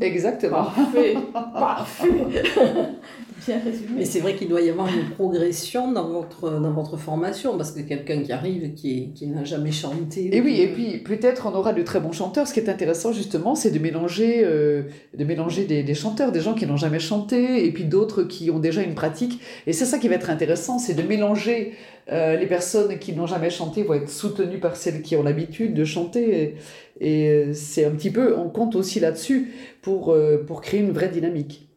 Exactement. 0.00 0.64
Parfait, 0.64 1.16
parfait. 1.32 2.08
Bien 3.46 3.60
résumé. 3.62 3.88
Mais 3.98 4.04
c'est 4.04 4.20
vrai 4.20 4.34
qu'il 4.34 4.48
doit 4.48 4.62
y 4.62 4.70
avoir 4.70 4.88
une 4.88 5.10
progression 5.10 5.92
dans 5.92 6.08
votre, 6.08 6.58
dans 6.58 6.72
votre 6.72 6.96
formation, 6.96 7.56
parce 7.56 7.72
que 7.72 7.80
quelqu'un 7.80 8.22
qui 8.22 8.32
arrive, 8.32 8.72
qui, 8.74 9.12
qui 9.14 9.26
n'a 9.26 9.44
jamais 9.44 9.72
chanté. 9.72 10.34
Et 10.34 10.40
oui, 10.40 10.60
et 10.60 10.68
puis 10.68 10.98
peut-être 10.98 11.46
on 11.46 11.54
aura 11.54 11.72
de 11.72 11.82
très 11.82 12.00
bons 12.00 12.12
chanteurs. 12.12 12.48
Ce 12.48 12.54
qui 12.54 12.60
est 12.60 12.70
intéressant 12.70 13.12
justement, 13.12 13.54
c'est 13.54 13.70
de 13.70 13.78
mélanger, 13.78 14.40
euh, 14.42 14.84
de 15.16 15.24
mélanger 15.24 15.64
des, 15.64 15.82
des 15.82 15.94
chanteurs, 15.94 16.32
des 16.32 16.40
gens 16.40 16.54
qui 16.54 16.66
n'ont 16.66 16.78
jamais 16.78 16.98
chanté, 16.98 17.66
et 17.66 17.72
puis 17.72 17.84
d'autres 17.84 18.22
qui 18.22 18.50
ont 18.50 18.58
déjà 18.58 18.82
une 18.82 18.94
pratique. 18.94 19.40
Et 19.66 19.72
c'est 19.72 19.84
ça 19.84 19.98
qui 19.98 20.08
va 20.08 20.14
être 20.14 20.30
intéressant, 20.30 20.78
c'est 20.78 20.94
de 20.94 21.02
mélanger 21.02 21.74
euh, 22.12 22.36
les 22.36 22.46
personnes 22.46 22.98
qui 22.98 23.12
n'ont 23.14 23.26
jamais 23.26 23.50
chanté 23.50 23.82
vont 23.82 23.94
être 23.94 24.08
soutenues 24.10 24.60
par 24.60 24.76
celles 24.76 25.02
qui 25.02 25.16
ont 25.16 25.22
l'habitude 25.22 25.74
de 25.74 25.84
chanter. 25.84 26.56
Et, 27.00 27.46
et, 27.48 27.54
c'est 27.54 27.84
un 27.84 27.90
petit 27.92 28.10
peu, 28.10 28.36
on 28.36 28.48
compte 28.48 28.76
aussi 28.76 29.00
là-dessus 29.00 29.52
pour, 29.82 30.12
euh, 30.12 30.38
pour 30.44 30.60
créer 30.60 30.80
une 30.80 30.92
vraie 30.92 31.08
dynamique. 31.08 31.68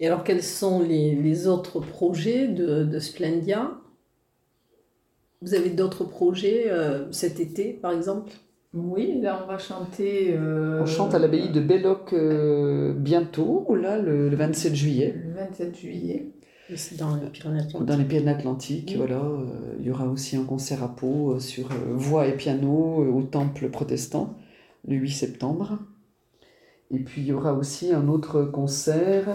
Et 0.00 0.06
alors, 0.06 0.24
quels 0.24 0.42
sont 0.42 0.80
les, 0.82 1.14
les 1.14 1.46
autres 1.46 1.80
projets 1.80 2.48
de, 2.48 2.82
de 2.84 2.98
Splendia 2.98 3.70
Vous 5.42 5.54
avez 5.54 5.70
d'autres 5.70 6.04
projets 6.04 6.64
euh, 6.70 7.10
cet 7.12 7.40
été, 7.40 7.72
par 7.72 7.92
exemple? 7.92 8.32
Oui, 8.74 9.20
là 9.22 9.40
on 9.42 9.46
va 9.50 9.56
chanter. 9.58 10.34
euh, 10.36 10.82
On 10.82 10.86
chante 10.86 11.14
à 11.14 11.18
l'abbaye 11.18 11.48
de 11.48 11.60
Belloc 11.60 12.12
euh, 12.12 12.92
bientôt, 12.92 13.66
là, 13.74 13.98
le, 13.98 14.28
le 14.28 14.36
27 14.36 14.74
juillet. 14.74 15.14
Le 15.16 15.32
27 15.34 15.74
juillet. 15.78 16.26
Dans 16.98 17.14
les 17.16 17.28
Pyrénées-Atlantiques. 17.28 17.84
Dans 17.86 17.96
les 17.96 18.04
Pyrénées-Atlantiques, 18.04 18.88
Oui. 18.92 18.96
voilà, 18.96 19.20
euh, 19.22 19.44
il 19.78 19.86
y 19.86 19.90
aura 19.90 20.06
aussi 20.06 20.36
un 20.36 20.44
concert 20.44 20.82
à 20.82 20.88
Pau 20.94 21.32
euh, 21.34 21.38
sur 21.38 21.70
euh, 21.70 21.74
voix 21.94 22.26
et 22.26 22.32
piano 22.36 23.02
euh, 23.04 23.10
au 23.12 23.22
temple 23.22 23.68
protestant 23.70 24.34
le 24.88 24.96
8 24.96 25.10
septembre. 25.10 25.78
Et 26.90 26.98
puis 26.98 27.20
il 27.22 27.28
y 27.28 27.32
aura 27.32 27.52
aussi 27.54 27.92
un 27.92 28.08
autre 28.08 28.42
concert 28.42 29.26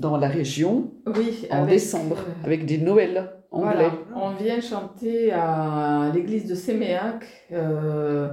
dans 0.00 0.16
la 0.16 0.28
région 0.28 0.90
Oui, 1.06 1.46
en 1.50 1.58
avec, 1.58 1.70
décembre 1.70 2.16
euh, 2.18 2.44
avec 2.44 2.66
des 2.66 2.78
Noëls 2.78 3.30
anglais. 3.52 3.70
Voilà, 3.74 3.92
on 4.16 4.30
vient 4.34 4.60
chanter 4.60 5.30
à 5.32 6.10
l'église 6.12 6.46
de 6.48 6.54
Séméac 6.56 7.24
euh, 7.52 8.28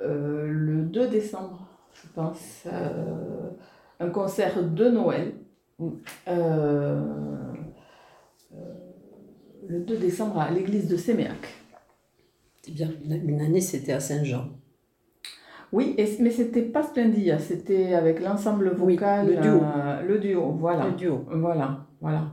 euh, 0.00 0.46
le 0.48 0.82
2 0.82 1.08
décembre, 1.08 1.66
je 1.94 2.06
pense. 2.14 2.64
euh, 2.66 3.50
un 3.98 4.08
concert 4.10 4.62
de 4.62 4.88
Noël. 4.88 5.32
Mm. 5.80 5.90
Euh, 9.62 9.66
euh, 9.66 9.78
le 9.78 9.80
2 9.80 9.96
décembre 9.98 10.38
à 10.40 10.50
l'église 10.50 10.88
de 10.88 10.96
Séméac. 10.96 11.54
C'est 12.62 12.72
bien. 12.72 12.90
Une 13.08 13.40
année, 13.40 13.60
c'était 13.60 13.92
à 13.92 14.00
Saint-Jean. 14.00 14.44
Oui, 15.72 15.94
et, 15.96 16.06
mais 16.20 16.30
c'était 16.30 16.62
pas 16.62 16.82
Splendia, 16.82 17.38
c'était 17.38 17.94
avec 17.94 18.20
l'ensemble 18.20 18.70
vocal. 18.74 19.26
le 19.26 19.36
duo. 19.36 19.60
euh, 19.62 20.02
le 20.02 20.18
duo, 20.18 20.50
voilà. 20.52 20.86
Le 20.86 20.92
duo. 20.92 21.24
Voilà, 21.30 21.86
voilà. 22.00 22.24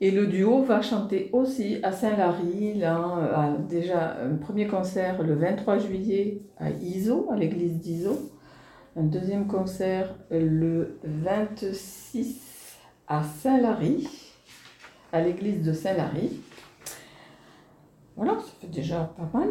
Et 0.00 0.10
le 0.10 0.26
duo 0.26 0.62
va 0.62 0.80
chanter 0.82 1.28
aussi 1.32 1.78
à 1.82 1.92
Saint-Lary, 1.92 2.74
là, 2.74 2.96
à- 3.34 3.56
déjà 3.68 4.16
un 4.20 4.34
premier 4.36 4.66
concert 4.66 5.22
le 5.22 5.34
23 5.34 5.78
juillet 5.78 6.40
à 6.58 6.70
Iso, 6.70 7.28
à 7.30 7.36
l'église 7.36 7.78
d'Iso. 7.78 8.18
Un 8.96 9.04
deuxième 9.04 9.46
concert 9.46 10.14
le 10.30 10.98
26 11.04 12.40
à 13.08 13.22
Saint-Lary, 13.22 14.08
à 15.12 15.20
l'église 15.20 15.62
de 15.64 15.72
Saint-Lary. 15.72 16.40
Voilà, 18.16 18.32
ça 18.40 18.52
fait 18.60 18.66
déjà 18.66 19.12
pas 19.16 19.38
mal. 19.38 19.48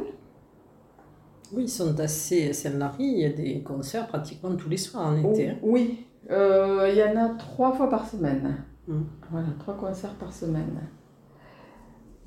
Oui, 1.53 1.63
ils 1.63 1.69
sont 1.69 1.99
assez 1.99 2.49
à 2.49 2.53
Saint-Lary, 2.53 3.03
il 3.03 3.19
y 3.19 3.25
a 3.25 3.29
des 3.29 3.61
concerts 3.61 4.07
pratiquement 4.07 4.55
tous 4.55 4.69
les 4.69 4.77
soirs 4.77 5.07
en 5.07 5.17
été. 5.17 5.49
hein. 5.49 5.57
Oui, 5.61 6.05
euh, 6.29 6.89
il 6.91 6.97
y 6.97 7.03
en 7.03 7.17
a 7.23 7.29
trois 7.35 7.73
fois 7.73 7.89
par 7.89 8.07
semaine. 8.07 8.63
Mm. 8.87 9.01
Voilà, 9.29 9.47
trois 9.59 9.75
concerts 9.75 10.15
par 10.15 10.33
semaine. 10.33 10.79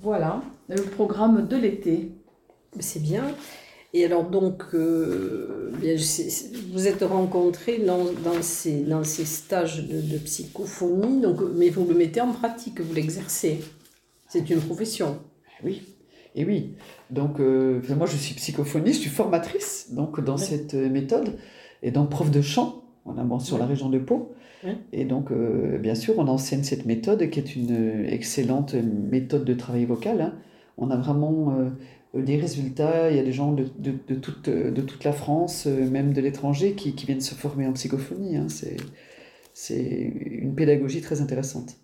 Voilà, 0.01 0.43
le 0.69 0.83
programme 0.83 1.47
de 1.47 1.57
l'été. 1.57 2.13
C'est 2.81 3.01
bien. 3.01 3.25
Et 3.97 4.05
alors 4.05 4.25
donc, 4.29 4.65
euh, 4.75 5.71
bien, 5.81 5.95
vous 6.73 6.89
êtes 6.89 7.03
rencontrés 7.05 7.79
dans, 7.79 8.05
dans, 8.25 8.43
ces, 8.43 8.81
dans 8.83 9.05
ces 9.05 9.25
stages 9.25 9.87
de, 9.87 10.01
de 10.01 10.19
psychophonie, 10.19 11.21
donc, 11.21 11.39
mais 11.57 11.69
vous 11.71 11.87
le 11.87 11.95
mettez 11.95 12.21
en 12.21 12.33
pratique, 12.33 12.81
vous 12.81 12.93
l'exercez. 12.93 13.61
C'est 14.29 14.51
une 14.51 14.59
profession. 14.61 15.19
Oui, 15.63 15.83
et 16.35 16.45
oui. 16.45 16.75
Donc, 17.11 17.39
euh, 17.39 17.81
moi, 17.97 18.07
je 18.09 18.17
suis 18.17 18.35
psychophoniste, 18.35 18.97
je 18.97 19.03
suis 19.03 19.11
formatrice 19.11 19.93
donc, 19.93 20.23
dans 20.25 20.37
Ouais. 20.37 20.43
cette 20.43 20.75
euh, 20.75 20.91
méthode, 20.91 21.39
et 21.85 21.93
donc 21.93 22.11
prof 22.11 22.31
de 22.33 22.43
chant, 22.43 22.83
voilà, 23.05 23.23
bon, 23.23 23.39
sur 23.39 23.59
la 23.59 23.67
région 23.67 23.91
de 23.91 24.01
Pau. 24.01 24.33
Ouais. 24.65 24.77
Et 24.93 25.05
donc, 25.05 25.31
euh, 25.31 25.79
bien 25.79 25.95
sûr, 25.95 26.15
on 26.19 26.27
enseigne 26.27 26.65
cette 26.65 26.85
méthode 26.85 27.31
qui 27.31 27.39
est 27.39 27.55
une 27.55 28.05
excellente 28.09 28.75
méthode 28.75 29.45
de 29.45 29.55
travail 29.55 29.85
vocal. 29.85 30.21
hein. 30.21 30.35
On 30.79 30.91
a 30.91 30.97
vraiment 30.97 31.55
euh, 31.57 31.69
des 32.23 32.37
résultats, 32.37 33.11
il 33.11 33.17
y 33.17 33.19
a 33.19 33.23
des 33.23 33.33
gens 33.33 33.53
de, 33.53 33.65
toute, 34.15 34.49
de 34.49 34.81
toute 34.83 35.05
la 35.05 35.13
France, 35.13 35.67
euh, 35.67 35.89
même 35.89 36.13
de 36.13 36.21
l'étranger, 36.21 36.75
qui, 36.75 36.93
viennent 36.93 37.21
se 37.21 37.35
former 37.35 37.67
en 37.67 37.73
psychophonie. 37.73 38.37
hein. 38.37 38.47
C'est, 39.53 39.93
une 39.93 40.55
pédagogie 40.55 41.01
très 41.01 41.21
intéressante, 41.21 41.77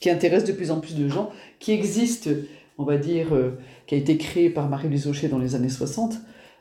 qui 0.00 0.10
intéresse 0.10 0.44
de 0.44 0.52
plus 0.52 0.70
en 0.70 0.80
plus 0.80 0.96
de 0.96 1.08
gens, 1.08 1.30
qui 1.58 1.72
existe, 1.72 2.30
on 2.78 2.84
va 2.84 2.96
dire, 2.96 3.34
euh, 3.34 3.58
qui 3.86 3.94
a 3.94 3.98
été 3.98 4.16
créée 4.16 4.50
par 4.50 4.68
Marie-Louise 4.68 5.06
Aucher 5.06 5.28
dans 5.28 5.38
les 5.38 5.54
années 5.54 5.68
60, 5.68 6.16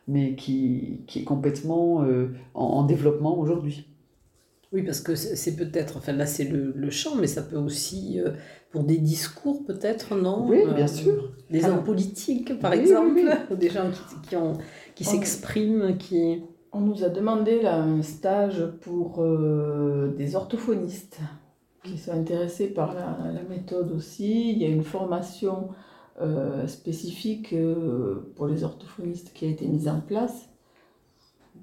mais 0.08 0.36
qui, 0.36 1.02
qui 1.08 1.20
est 1.20 1.24
complètement 1.24 2.04
euh, 2.04 2.34
en, 2.54 2.66
en 2.66 2.84
développement 2.84 3.38
aujourd'hui. 3.38 3.91
Oui, 4.72 4.84
parce 4.84 5.02
que 5.02 5.16
c'est 5.16 5.56
peut-être, 5.58 5.98
enfin 5.98 6.14
là 6.14 6.26
c'est 6.26 6.46
le, 6.46 6.72
le 6.74 6.90
chant, 6.90 7.16
mais 7.16 7.28
ça 7.28 7.42
peut 7.42 7.58
aussi, 7.58 8.22
euh, 8.22 8.32
pour 8.72 8.86
des 8.86 8.98
discours 9.00 9.66
peut-être, 9.66 10.16
non? 10.16 10.48
Oui, 10.48 10.64
Euh, 10.66 10.74
bien 10.74 10.88
sûr. 10.88 11.34
Des 11.50 11.66
hommes 11.66 11.84
politiques, 11.84 12.58
par 12.60 12.72
Oui, 12.72 12.80
exemple, 12.80 13.12
oui. 13.16 13.26
ou 13.50 13.56
des 13.58 13.70
gens 13.70 13.92
qui, 13.92 14.30
qui, 14.30 14.36
ont, 14.38 14.54
qui 14.96 15.04
s'expriment, 15.04 15.98
qui... 15.98 16.44
On 16.72 16.80
nous 16.80 17.04
a 17.04 17.10
demandé 17.10 17.62
là, 17.62 17.82
un 17.82 18.02
stage 18.02 18.66
pour 18.80 19.22
euh, 19.22 20.14
des 20.18 20.38
orthophonistes 20.38 21.20
qui 21.84 21.98
sont 21.98 22.14
intéressés 22.14 22.68
par 22.68 22.94
la, 22.94 23.18
la 23.34 23.44
méthode 23.44 23.92
aussi. 23.92 24.52
Il 24.54 24.58
y 24.60 24.66
a 24.66 24.70
une 24.70 24.84
formation 24.84 25.70
spécifique 26.68 27.56
pour 28.36 28.46
les 28.48 28.64
orthophonistes 28.64 29.34
qui 29.34 29.46
a 29.46 29.50
été 29.50 29.66
mise 29.66 29.88
en 29.88 30.00
place 30.02 30.50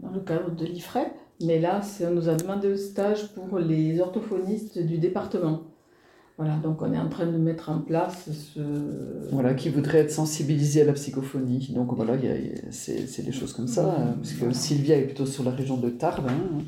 dans 0.01 0.11
le 0.11 0.21
cadre 0.21 0.51
de 0.51 0.65
l'IFREP. 0.65 1.13
Mais 1.41 1.61
là, 1.61 1.81
on 2.03 2.11
nous 2.11 2.29
a 2.29 2.35
demandé 2.35 2.73
un 2.73 2.77
stage 2.77 3.29
pour 3.29 3.59
les 3.59 4.01
orthophonistes 4.01 4.79
du 4.79 4.99
département. 4.99 5.63
Voilà, 6.37 6.55
donc 6.57 6.83
on 6.83 6.93
est 6.93 6.99
en 6.99 7.09
train 7.09 7.27
de 7.27 7.37
mettre 7.37 7.69
en 7.69 7.81
place 7.81 8.29
ce... 8.31 8.61
Voilà, 9.33 9.55
qui 9.55 9.71
voudraient 9.71 9.99
être 9.99 10.13
sensibilisés 10.13 10.83
à 10.83 10.85
la 10.85 10.93
psychophonie. 10.93 11.73
Donc 11.75 11.93
voilà, 11.95 12.15
c'est 12.71 13.25
des 13.25 13.33
choses 13.33 13.53
comme 13.53 13.67
ça, 13.67 13.87
hein, 13.87 14.15
parce 14.17 14.35
que 14.35 14.53
Sylvia 14.53 14.97
est 14.97 15.03
plutôt 15.03 15.27
sur 15.27 15.43
la 15.43 15.51
région 15.51 15.77
de 15.77 15.91
Tarbes. 15.91 16.29
hein. 16.29 16.63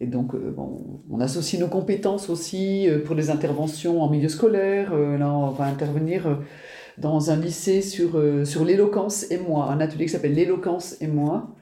et 0.00 0.06
donc, 0.06 0.34
euh, 0.34 0.50
bon, 0.50 1.02
on 1.10 1.20
associe 1.20 1.60
nos 1.60 1.68
compétences 1.68 2.30
aussi 2.30 2.88
euh, 2.88 3.04
pour 3.04 3.14
les 3.14 3.28
interventions 3.28 4.02
en 4.02 4.08
milieu 4.08 4.30
scolaire. 4.30 4.94
Euh, 4.94 5.18
là, 5.18 5.30
on 5.30 5.50
va 5.50 5.66
intervenir 5.66 6.40
dans 6.96 7.30
un 7.30 7.36
lycée 7.36 7.82
sur, 7.82 8.18
sur 8.44 8.64
l'éloquence 8.64 9.30
et 9.30 9.36
moi, 9.36 9.70
un 9.70 9.80
atelier 9.80 10.06
qui 10.06 10.12
s'appelle 10.12 10.34
l'éloquence 10.34 10.96
et 11.02 11.06
moi. 11.06 11.54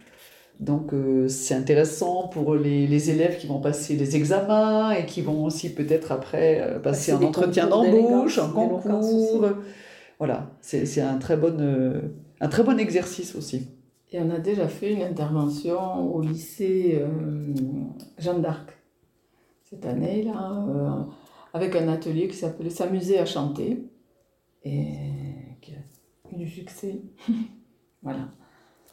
Donc 0.61 0.93
euh, 0.93 1.29
c'est 1.29 1.55
intéressant 1.55 2.29
pour 2.29 2.55
les, 2.55 2.87
les 2.87 3.11
élèves 3.11 3.39
qui 3.39 3.47
vont 3.47 3.61
passer 3.61 3.97
les 3.97 4.15
examens 4.17 4.93
et 4.93 5.05
qui 5.05 5.21
vont 5.21 5.45
aussi 5.45 5.75
peut-être 5.75 6.13
après 6.13 6.61
euh, 6.61 6.79
passer 6.79 7.13
un 7.13 7.23
entretien 7.23 7.67
d'embauche, 7.67 8.39
un 8.39 8.49
concours. 8.51 9.47
Voilà, 10.19 10.53
c'est 10.61 11.01
un, 11.01 11.19
très 11.19 11.37
bon, 11.37 11.57
euh, 11.61 12.01
un 12.41 12.49
très 12.49 12.63
bon 12.63 12.79
exercice 12.79 13.35
aussi. 13.35 13.69
Et 14.13 14.21
on 14.21 14.31
a 14.31 14.39
déjà 14.39 14.69
fait 14.69 14.93
une 14.93 15.03
intervention 15.03 16.15
au 16.15 16.21
lycée 16.21 17.03
Jeanne 18.17 18.43
d'Arc 18.43 18.71
cette 19.69 19.85
année, 19.87 20.23
là, 20.23 21.05
avec 21.53 21.75
un 21.75 21.89
atelier 21.89 22.29
qui 22.29 22.37
s'appelait 22.37 22.71
S'amuser 22.71 23.19
à 23.19 23.27
chanter 23.27 23.85
et 24.63 24.87
qui 25.61 25.73
a 25.73 26.33
eu 26.33 26.37
du 26.37 26.49
succès. 26.49 27.03
voilà. 28.03 28.29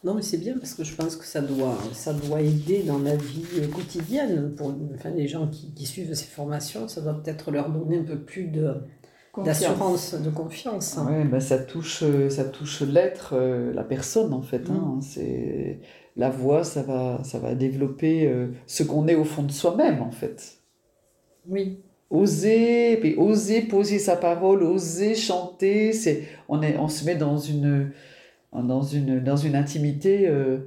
Non, 0.03 0.15
mais 0.15 0.23
c'est 0.23 0.37
bien 0.37 0.57
parce 0.57 0.73
que 0.73 0.83
je 0.83 0.95
pense 0.95 1.15
que 1.15 1.25
ça 1.25 1.41
doit, 1.41 1.77
ça 1.93 2.13
doit 2.13 2.41
aider 2.41 2.81
dans 2.83 2.97
la 2.99 3.15
vie 3.15 3.45
euh, 3.59 3.67
quotidienne. 3.67 4.53
Pour 4.55 4.73
enfin, 4.95 5.11
les 5.11 5.27
gens 5.27 5.47
qui, 5.47 5.73
qui 5.73 5.85
suivent 5.85 6.13
ces 6.15 6.25
formations, 6.25 6.87
ça 6.87 7.01
doit 7.01 7.21
peut-être 7.21 7.51
leur 7.51 7.69
donner 7.69 7.99
un 7.99 8.03
peu 8.03 8.19
plus 8.19 8.45
de- 8.47 8.75
d'assurance, 9.37 10.15
de 10.15 10.29
confiance. 10.31 10.97
Ouais, 10.97 11.23
ben 11.25 11.39
ça 11.39 11.57
touche, 11.59 12.03
euh, 12.03 12.29
ça 12.29 12.45
touche 12.45 12.81
l'être, 12.81 13.33
euh, 13.35 13.73
la 13.73 13.83
personne 13.83 14.33
en 14.33 14.41
fait. 14.41 14.69
hein. 14.69 14.99
C'est 15.01 15.79
la 16.17 16.29
voix, 16.29 16.63
ça 16.63 16.83
va, 16.83 17.23
ça 17.23 17.39
va 17.39 17.55
développer 17.55 18.27
euh, 18.27 18.47
ce 18.67 18.83
qu'on 18.83 19.07
est 19.07 19.15
au 19.15 19.23
fond 19.25 19.43
de 19.43 19.51
soi-même 19.51 20.01
en 20.01 20.11
fait. 20.11 20.59
Oui. 21.47 21.83
Oser, 22.09 22.97
puis 22.97 23.15
oser 23.17 23.61
poser 23.61 23.97
sa 23.97 24.17
parole, 24.17 24.63
oser 24.63 25.15
chanter, 25.15 25.93
c'est 25.93 26.27
on 26.49 26.61
est, 26.61 26.77
on 26.77 26.89
se 26.89 27.05
met 27.05 27.15
dans 27.15 27.37
une, 27.37 27.91
dans 28.53 28.81
une, 28.81 29.19
dans 29.23 29.37
une 29.37 29.55
intimité 29.55 30.27
euh, 30.27 30.59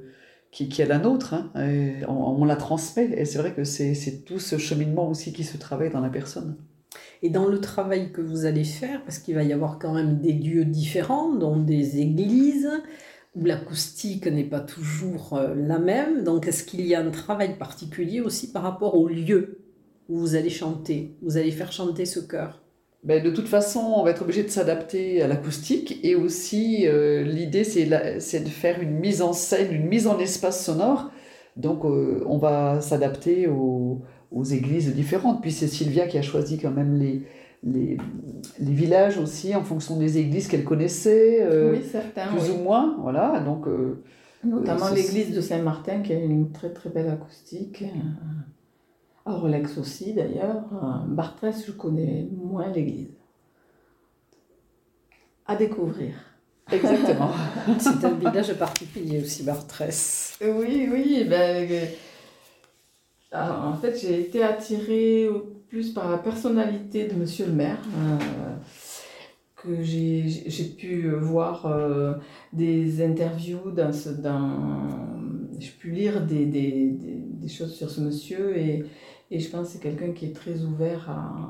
qui, 0.51 0.69
qui 0.69 0.81
est 0.81 0.85
la 0.87 0.99
nôtre. 0.99 1.33
hein, 1.33 1.49
on, 2.07 2.45
la 2.45 2.55
transmet 2.55 3.11
et 3.17 3.25
c'est 3.25 3.39
vrai 3.39 3.53
que 3.53 3.63
c'est 3.63 3.93
c'est 3.95 4.23
tout 4.25 4.39
ce 4.39 4.57
cheminement 4.57 5.09
aussi 5.09 5.33
qui 5.33 5.43
se 5.43 5.57
travaille 5.57 5.91
dans 5.91 6.01
la 6.01 6.09
personne. 6.09 6.57
Et 7.21 7.29
dans 7.29 7.47
le 7.47 7.59
travail 7.59 8.11
que 8.11 8.21
vous 8.21 8.45
allez 8.45 8.63
faire, 8.63 9.03
parce 9.03 9.19
qu'il 9.19 9.35
va 9.35 9.43
y 9.43 9.53
avoir 9.53 9.79
quand 9.79 9.93
même 9.93 10.19
des 10.19 10.33
lieux 10.33 10.65
différents, 10.65 11.33
dont 11.33 11.57
des 11.57 11.99
églises, 11.99 12.69
où 13.35 13.45
l'acoustique 13.45 14.27
n'est 14.27 14.43
pas 14.45 14.61
toujours 14.61 15.33
euh, 15.33 15.53
la 15.55 15.79
même, 15.79 16.23
donc 16.23 16.47
est-ce 16.47 16.63
qu'il 16.63 16.85
y 16.85 16.95
a 16.95 17.01
un 17.01 17.11
travail 17.11 17.57
particulier 17.57 18.21
aussi 18.21 18.51
par 18.51 18.63
rapport 18.63 18.95
au 18.95 19.07
lieu 19.07 19.59
où 20.09 20.17
vous 20.19 20.35
allez 20.35 20.49
chanter, 20.49 21.17
vous 21.21 21.37
allez 21.37 21.51
faire 21.51 21.71
chanter 21.71 22.05
ce 22.05 22.19
chœur? 22.19 22.64
Ben, 23.05 23.23
de 23.23 23.29
toute 23.29 23.47
façon, 23.47 23.93
on 23.97 24.03
va 24.03 24.09
être 24.09 24.23
obligé 24.23 24.41
de 24.41 24.49
s'adapter 24.49 25.21
à 25.21 25.27
l'acoustique 25.27 25.99
et 26.03 26.15
aussi 26.15 26.87
euh, 26.87 27.21
l'idée 27.23 27.63
c'est 27.63 27.85
de 27.85 28.49
faire 28.49 28.81
une 28.81 28.95
mise 28.99 29.21
en 29.21 29.31
scène, 29.31 29.71
une 29.71 29.85
mise 29.85 30.07
en 30.07 30.17
espace 30.17 30.65
sonore. 30.65 31.11
Donc 31.55 31.85
euh, 31.85 32.23
on 32.25 32.39
va 32.39 32.81
s'adapter 32.81 33.47
aux, 33.47 34.01
aux 34.31 34.43
églises 34.43 34.91
différentes. 34.95 35.41
Puis 35.43 35.51
c'est 35.51 35.67
Sylvia 35.67 36.07
qui 36.07 36.17
a 36.17 36.23
choisi 36.23 36.57
quand 36.57 36.71
même 36.71 36.95
les, 36.95 37.21
les, 37.63 37.97
les 38.59 38.73
villages 38.73 39.19
aussi 39.19 39.55
en 39.55 39.63
fonction 39.63 39.97
des 39.97 40.17
églises 40.17 40.47
qu'elle 40.47 40.63
connaissait, 40.63 41.43
euh, 41.43 41.73
oui, 41.73 41.83
certains. 41.83 42.27
plus 42.29 42.49
oui. 42.49 42.57
ou 42.57 42.63
moins. 42.63 42.97
Voilà, 43.01 43.39
donc 43.39 43.67
Notamment 44.43 44.89
l'église 44.89 45.31
de 45.31 45.41
Saint-Martin 45.41 46.01
qui 46.01 46.11
a 46.11 46.15
une 46.15 46.51
très 46.51 46.71
très 46.71 46.89
belle 46.89 47.09
acoustique. 47.09 47.83
À 49.25 49.33
Rolex 49.33 49.77
aussi 49.77 50.13
d'ailleurs. 50.13 50.63
Bartrès, 51.07 51.53
je 51.65 51.71
connais 51.71 52.27
moins 52.31 52.67
l'église. 52.71 53.09
À 55.47 55.55
découvrir. 55.55 56.13
exactement. 56.71 57.31
C'est 57.79 58.03
un 58.05 58.13
village 58.13 58.53
particulier 58.55 59.21
aussi, 59.21 59.43
Bartrès. 59.43 60.33
Oui, 60.41 60.87
oui, 60.91 61.23
ben, 61.29 61.67
euh, 61.71 63.49
en 63.51 63.73
fait, 63.75 63.95
j'ai 63.99 64.21
été 64.21 64.41
attirée 64.43 65.27
au- 65.29 65.51
plus 65.69 65.91
par 65.93 66.09
la 66.09 66.17
personnalité 66.19 67.07
de 67.07 67.15
Monsieur 67.15 67.47
le 67.47 67.51
maire, 67.51 67.79
euh, 67.97 68.55
que 69.57 69.83
j'ai 69.83 70.23
j'ai 70.27 70.65
pu 70.65 71.09
voir 71.09 71.65
euh, 71.65 72.13
des 72.53 73.03
interviews, 73.03 73.71
dans 73.71 73.91
ce, 73.91 74.09
dans, 74.09 75.49
j'ai 75.59 75.71
pu 75.71 75.91
lire 75.91 76.21
des, 76.25 76.45
des, 76.45 76.89
des, 76.91 77.15
des 77.41 77.47
choses 77.47 77.73
sur 77.75 77.89
ce 77.89 77.99
monsieur, 78.01 78.57
et, 78.57 78.85
et 79.31 79.39
je 79.39 79.49
pense 79.49 79.67
que 79.67 79.73
c'est 79.73 79.79
quelqu'un 79.79 80.11
qui 80.13 80.25
est 80.25 80.35
très 80.35 80.63
ouvert 80.63 81.09
à, 81.09 81.49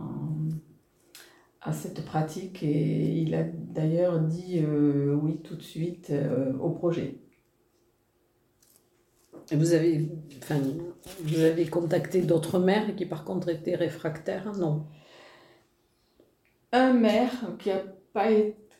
à 1.61 1.73
cette 1.73 2.05
pratique, 2.05 2.63
et 2.63 3.21
il 3.21 3.35
a 3.35 3.43
d'ailleurs 3.43 4.19
dit 4.19 4.59
euh, 4.63 5.13
oui 5.13 5.41
tout 5.43 5.55
de 5.55 5.63
suite 5.63 6.09
euh, 6.11 6.53
au 6.59 6.69
projet. 6.69 7.19
Et 9.51 9.55
vous 9.55 9.73
avez, 9.73 10.09
enfin, 10.41 10.59
vous 11.23 11.41
avez 11.41 11.67
contacté 11.67 12.21
d'autres 12.21 12.57
maires 12.57 12.95
qui 12.95 13.05
par 13.05 13.23
contre 13.23 13.49
étaient 13.49 13.75
réfractaires? 13.75 14.51
Non. 14.57 14.87
Un 16.71 16.93
maire 16.93 17.55
qui 17.59 17.69
a 17.69 17.83
pas 18.11 18.29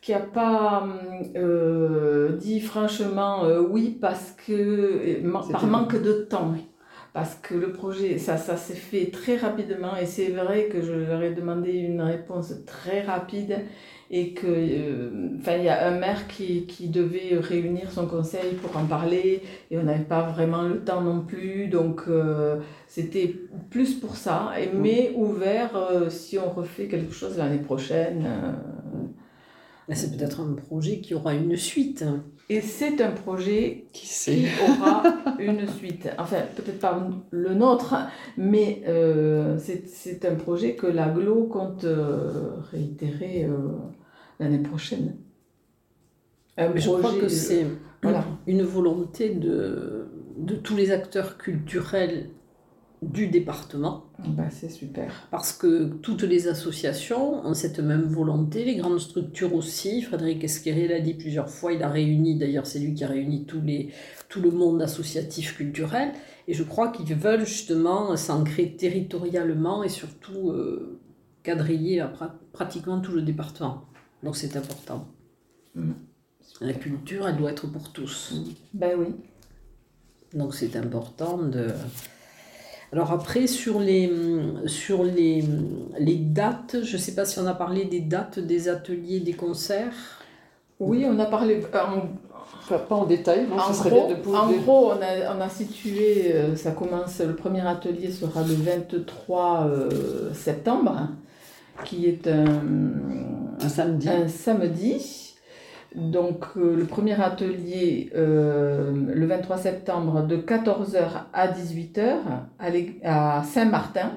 qui 0.00 0.12
pas 0.32 0.88
euh, 1.36 2.36
dit 2.36 2.60
franchement 2.60 3.44
euh, 3.44 3.60
oui 3.60 3.96
parce 4.00 4.32
que 4.32 5.20
par 5.52 5.66
manque 5.66 6.00
de 6.00 6.12
temps 6.24 6.54
parce 7.16 7.34
que 7.36 7.54
le 7.54 7.72
projet 7.72 8.18
ça 8.18 8.36
ça 8.36 8.58
s'est 8.58 8.74
fait 8.74 9.06
très 9.10 9.38
rapidement 9.38 9.96
et 9.96 10.04
c'est 10.04 10.28
vrai 10.28 10.66
que 10.66 10.82
je 10.82 10.92
leur 10.92 11.22
ai 11.22 11.32
demandé 11.32 11.72
une 11.72 12.02
réponse 12.02 12.52
très 12.66 13.00
rapide 13.00 13.60
et 14.10 14.34
que 14.34 14.46
euh, 14.46 15.30
enfin 15.38 15.56
il 15.56 15.64
y 15.64 15.70
a 15.70 15.88
un 15.88 15.98
maire 15.98 16.28
qui, 16.28 16.66
qui, 16.66 16.88
devait 16.88 17.38
réunir 17.40 17.90
son 17.90 18.06
conseil 18.06 18.52
pour 18.60 18.76
en 18.76 18.84
parler 18.84 19.40
et 19.70 19.78
on 19.78 19.84
n'avait 19.84 20.04
pas 20.04 20.28
vraiment 20.28 20.64
le 20.64 20.84
temps 20.84 21.00
non 21.00 21.22
plus. 21.22 21.68
Donc 21.68 22.02
euh, 22.06 22.60
c'était 22.86 23.34
plus 23.70 23.94
pour 23.94 24.14
ça 24.14 24.52
et, 24.60 24.68
mais 24.74 25.14
ouvert 25.16 25.74
euh, 25.74 26.10
si 26.10 26.38
on 26.38 26.50
refait 26.50 26.86
quelque 26.86 27.14
chose 27.14 27.38
l'année 27.38 27.62
prochaine 27.62 28.28
c'est 29.90 30.14
peut-être 30.14 30.40
un 30.40 30.52
projet 30.52 30.98
qui 30.98 31.14
aura 31.14 31.32
une 31.32 31.56
suite 31.56 32.04
et 32.48 32.60
c'est 32.60 33.00
un 33.00 33.10
projet 33.10 33.86
qui, 33.92 34.06
qui 34.06 34.46
aura 34.80 35.02
une 35.38 35.66
suite 35.68 36.08
enfin 36.18 36.42
peut-être 36.54 36.78
pas 36.78 37.08
le 37.30 37.54
nôtre 37.54 37.94
mais 38.36 38.82
c'est 39.58 40.24
un 40.24 40.34
projet 40.36 40.74
que 40.74 40.86
l'aglo 40.86 41.44
compte 41.44 41.86
réitérer 42.70 43.48
l'année 44.38 44.58
prochaine. 44.58 45.16
Mais 46.58 46.78
je 46.78 46.88
crois 46.88 47.12
que 47.20 47.28
c'est 47.28 47.66
voilà. 48.02 48.24
une 48.46 48.62
volonté 48.62 49.30
de, 49.30 50.06
de 50.36 50.54
tous 50.54 50.76
les 50.76 50.90
acteurs 50.90 51.38
culturels 51.38 52.30
du 53.02 53.28
département. 53.28 54.06
Bah, 54.26 54.48
c'est 54.50 54.70
super. 54.70 55.12
Parce 55.30 55.52
que 55.52 55.88
toutes 56.02 56.22
les 56.22 56.48
associations 56.48 57.46
ont 57.46 57.54
cette 57.54 57.78
même 57.78 58.04
volonté, 58.04 58.64
les 58.64 58.76
grandes 58.76 58.98
structures 58.98 59.54
aussi. 59.54 60.02
Frédéric 60.02 60.42
Esqueré 60.44 60.88
l'a 60.88 61.00
dit 61.00 61.14
plusieurs 61.14 61.50
fois, 61.50 61.72
il 61.72 61.82
a 61.82 61.88
réuni, 61.88 62.38
d'ailleurs 62.38 62.66
c'est 62.66 62.78
lui 62.78 62.94
qui 62.94 63.04
a 63.04 63.08
réuni 63.08 63.44
tous 63.44 63.60
les, 63.60 63.90
tout 64.28 64.40
le 64.40 64.50
monde 64.50 64.80
associatif 64.80 65.56
culturel. 65.56 66.12
Et 66.48 66.54
je 66.54 66.62
crois 66.62 66.88
qu'ils 66.88 67.14
veulent 67.14 67.44
justement 67.44 68.16
s'ancrer 68.16 68.76
territorialement 68.76 69.82
et 69.82 69.88
surtout 69.88 70.50
euh, 70.50 70.98
quadriller 71.42 72.00
à 72.00 72.12
pratiquement 72.52 73.00
tout 73.00 73.12
le 73.12 73.22
département. 73.22 73.84
Donc 74.22 74.36
c'est 74.36 74.56
important. 74.56 75.06
Mm. 75.74 75.92
La 76.60 76.72
culture, 76.72 77.28
elle 77.28 77.36
doit 77.36 77.50
être 77.50 77.66
pour 77.66 77.92
tous. 77.92 78.34
Ben 78.72 78.92
oui. 78.98 79.08
Donc 80.32 80.54
c'est 80.54 80.76
important 80.76 81.38
de... 81.38 81.68
Alors 82.92 83.12
après, 83.12 83.46
sur 83.46 83.80
les, 83.80 84.10
sur 84.66 85.02
les, 85.02 85.44
les 85.98 86.16
dates, 86.16 86.76
je 86.82 86.96
ne 86.96 87.00
sais 87.00 87.14
pas 87.14 87.24
si 87.24 87.38
on 87.38 87.46
a 87.46 87.54
parlé 87.54 87.84
des 87.84 88.00
dates 88.00 88.38
des 88.38 88.68
ateliers, 88.68 89.20
des 89.20 89.34
concerts. 89.34 90.22
Oui, 90.78 91.04
on 91.08 91.18
a 91.18 91.26
parlé, 91.26 91.56
pas 91.56 91.88
en 92.90 93.04
détail, 93.06 93.46
en, 93.50 93.72
gros, 93.72 94.12
en 94.34 94.52
gros, 94.52 94.92
on 94.92 95.02
a, 95.02 95.36
on 95.36 95.40
a 95.40 95.48
situé, 95.48 96.32
euh, 96.34 96.54
ça 96.54 96.72
commence, 96.72 97.20
le 97.20 97.34
premier 97.34 97.66
atelier 97.66 98.10
sera 98.10 98.42
le 98.42 98.54
23 98.54 99.66
euh, 99.66 100.34
septembre, 100.34 101.08
qui 101.84 102.06
est 102.06 102.26
un 102.26 102.44
un 103.60 103.68
samedi. 103.68 104.08
Un 104.08 104.28
samedi. 104.28 105.25
Donc 105.94 106.44
euh, 106.56 106.76
le 106.76 106.84
premier 106.84 107.20
atelier 107.20 108.10
euh, 108.14 108.92
le 108.92 109.26
23 109.26 109.56
septembre 109.56 110.26
de 110.26 110.36
14h 110.36 111.04
à 111.32 111.48
18h 111.48 112.16
à, 113.02 113.42
Saint-Martin 113.44 114.12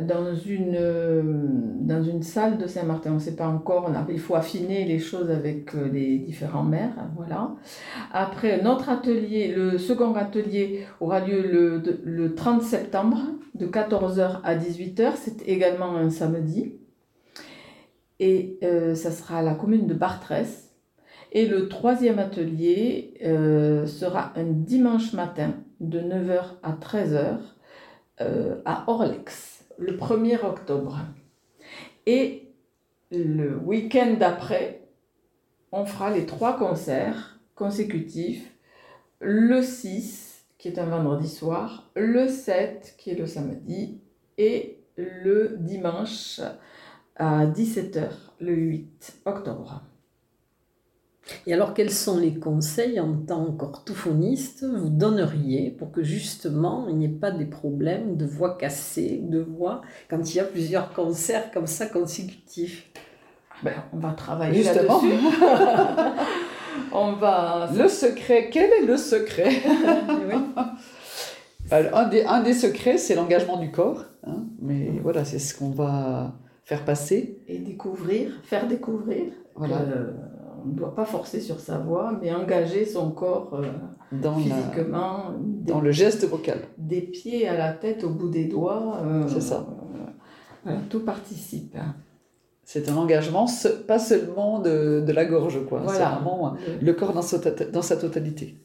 dans 0.00 0.34
une, 0.34 0.76
euh, 0.78 1.22
dans 1.80 2.02
une 2.02 2.22
salle 2.22 2.58
de 2.58 2.66
Saint-Martin. 2.66 3.10
On 3.10 3.14
ne 3.14 3.18
sait 3.18 3.36
pas 3.36 3.48
encore, 3.48 3.90
il 4.08 4.20
faut 4.20 4.36
affiner 4.36 4.84
les 4.84 4.98
choses 4.98 5.30
avec 5.30 5.72
les 5.74 6.18
différents 6.18 6.62
maires. 6.62 6.94
Voilà. 7.16 7.50
Après, 8.12 8.62
notre 8.62 8.88
atelier, 8.88 9.48
le 9.48 9.78
second 9.78 10.14
atelier 10.14 10.86
aura 11.00 11.20
lieu 11.20 11.42
le, 11.42 11.82
le 12.04 12.34
30 12.34 12.62
septembre 12.62 13.18
de 13.54 13.66
14h 13.66 14.40
à 14.44 14.54
18h. 14.54 15.12
C'est 15.16 15.46
également 15.46 15.96
un 15.96 16.08
samedi 16.08 16.74
et 18.22 18.56
euh, 18.62 18.94
ça 18.94 19.10
sera 19.10 19.38
à 19.38 19.42
la 19.42 19.56
commune 19.56 19.88
de 19.88 19.94
Bartrès. 19.94 20.46
Et 21.32 21.44
le 21.46 21.68
troisième 21.68 22.20
atelier 22.20 23.14
euh, 23.24 23.84
sera 23.86 24.32
un 24.36 24.44
dimanche 24.44 25.12
matin 25.12 25.54
de 25.80 25.98
9h 25.98 26.42
à 26.62 26.72
13h 26.72 27.38
euh, 28.20 28.60
à 28.64 28.84
Orlex, 28.86 29.64
le 29.76 29.96
1er 29.96 30.46
octobre. 30.46 31.00
Et 32.06 32.52
le 33.10 33.56
week-end 33.56 34.14
d'après, 34.20 34.82
on 35.72 35.84
fera 35.84 36.10
les 36.10 36.24
trois 36.24 36.56
concerts 36.56 37.40
consécutifs. 37.56 38.54
Le 39.18 39.62
6, 39.62 40.44
qui 40.58 40.68
est 40.68 40.78
un 40.78 40.86
vendredi 40.86 41.28
soir, 41.28 41.90
le 41.96 42.28
7, 42.28 42.94
qui 42.98 43.10
est 43.10 43.18
le 43.18 43.26
samedi, 43.26 44.00
et 44.38 44.78
le 44.96 45.56
dimanche 45.58 46.40
à 47.22 47.46
17h 47.46 48.08
le 48.40 48.52
8 48.52 49.20
octobre. 49.26 49.82
Et 51.46 51.54
alors, 51.54 51.72
quels 51.72 51.92
sont 51.92 52.18
les 52.18 52.34
conseils 52.34 52.98
en 52.98 53.14
tant 53.14 53.52
qu'orthophoniste 53.52 54.64
vous 54.64 54.88
donneriez 54.88 55.70
pour 55.70 55.92
que 55.92 56.02
justement 56.02 56.86
il 56.88 56.96
n'y 56.96 57.04
ait 57.04 57.08
pas 57.08 57.30
des 57.30 57.44
problèmes 57.44 58.16
de 58.16 58.26
voix 58.26 58.58
cassée, 58.58 59.20
de 59.22 59.38
voix, 59.38 59.82
quand 60.10 60.34
il 60.34 60.36
y 60.36 60.40
a 60.40 60.44
plusieurs 60.44 60.92
concerts 60.92 61.52
comme 61.52 61.68
ça 61.68 61.86
consécutifs? 61.86 62.90
Ben, 63.62 63.74
On 63.92 63.98
va 63.98 64.14
travailler 64.14 64.64
là-dessus. 64.64 65.12
on 66.92 67.12
va... 67.12 67.70
Le 67.72 67.86
secret, 67.86 68.50
quel 68.50 68.70
est 68.72 68.84
le 68.84 68.96
secret? 68.96 69.52
Un, 71.70 72.06
des, 72.08 72.22
un 72.24 72.42
des 72.42 72.52
secrets, 72.52 72.98
c'est 72.98 73.14
l'engagement 73.14 73.56
du 73.56 73.70
corps. 73.70 74.04
Hein, 74.26 74.44
mais 74.60 74.90
voilà, 75.02 75.24
c'est 75.24 75.38
ce 75.38 75.56
qu'on 75.56 75.70
va 75.70 76.34
faire 76.72 76.84
passer. 76.84 77.38
Et 77.48 77.58
découvrir, 77.58 78.30
faire 78.44 78.66
découvrir. 78.66 79.24
Voilà. 79.54 79.80
on 80.64 80.68
ne 80.68 80.74
doit 80.74 80.94
pas 80.94 81.04
forcer 81.04 81.40
sur 81.40 81.60
sa 81.60 81.76
voix, 81.78 82.18
mais 82.20 82.32
engager 82.32 82.86
son 82.86 83.10
corps 83.10 83.52
euh, 83.54 83.62
dans 84.12 84.36
physiquement. 84.36 85.34
dans 85.40 85.80
le 85.80 85.90
geste 85.92 86.24
vocal. 86.26 86.58
Des 86.78 87.02
pieds 87.02 87.46
à 87.46 87.56
la 87.58 87.72
tête, 87.72 88.04
au 88.04 88.10
bout 88.10 88.30
des 88.30 88.46
doigts. 88.46 88.98
Euh, 89.04 89.24
C'est 89.28 89.42
ça. 89.42 89.66
tout 90.88 91.00
participe. 91.00 91.76
C'est 92.64 92.88
un 92.88 92.96
engagement, 92.96 93.46
pas 93.86 93.98
seulement 93.98 94.60
de, 94.60 95.02
de 95.06 95.12
la 95.12 95.26
gorge, 95.26 95.58
quoi. 95.68 95.82
C'est 95.88 95.98
vraiment 96.02 96.54
le 96.80 96.92
corps 96.94 97.12
dans 97.12 97.26
dans 97.72 97.82
sa 97.82 97.96
totalité. 97.96 98.61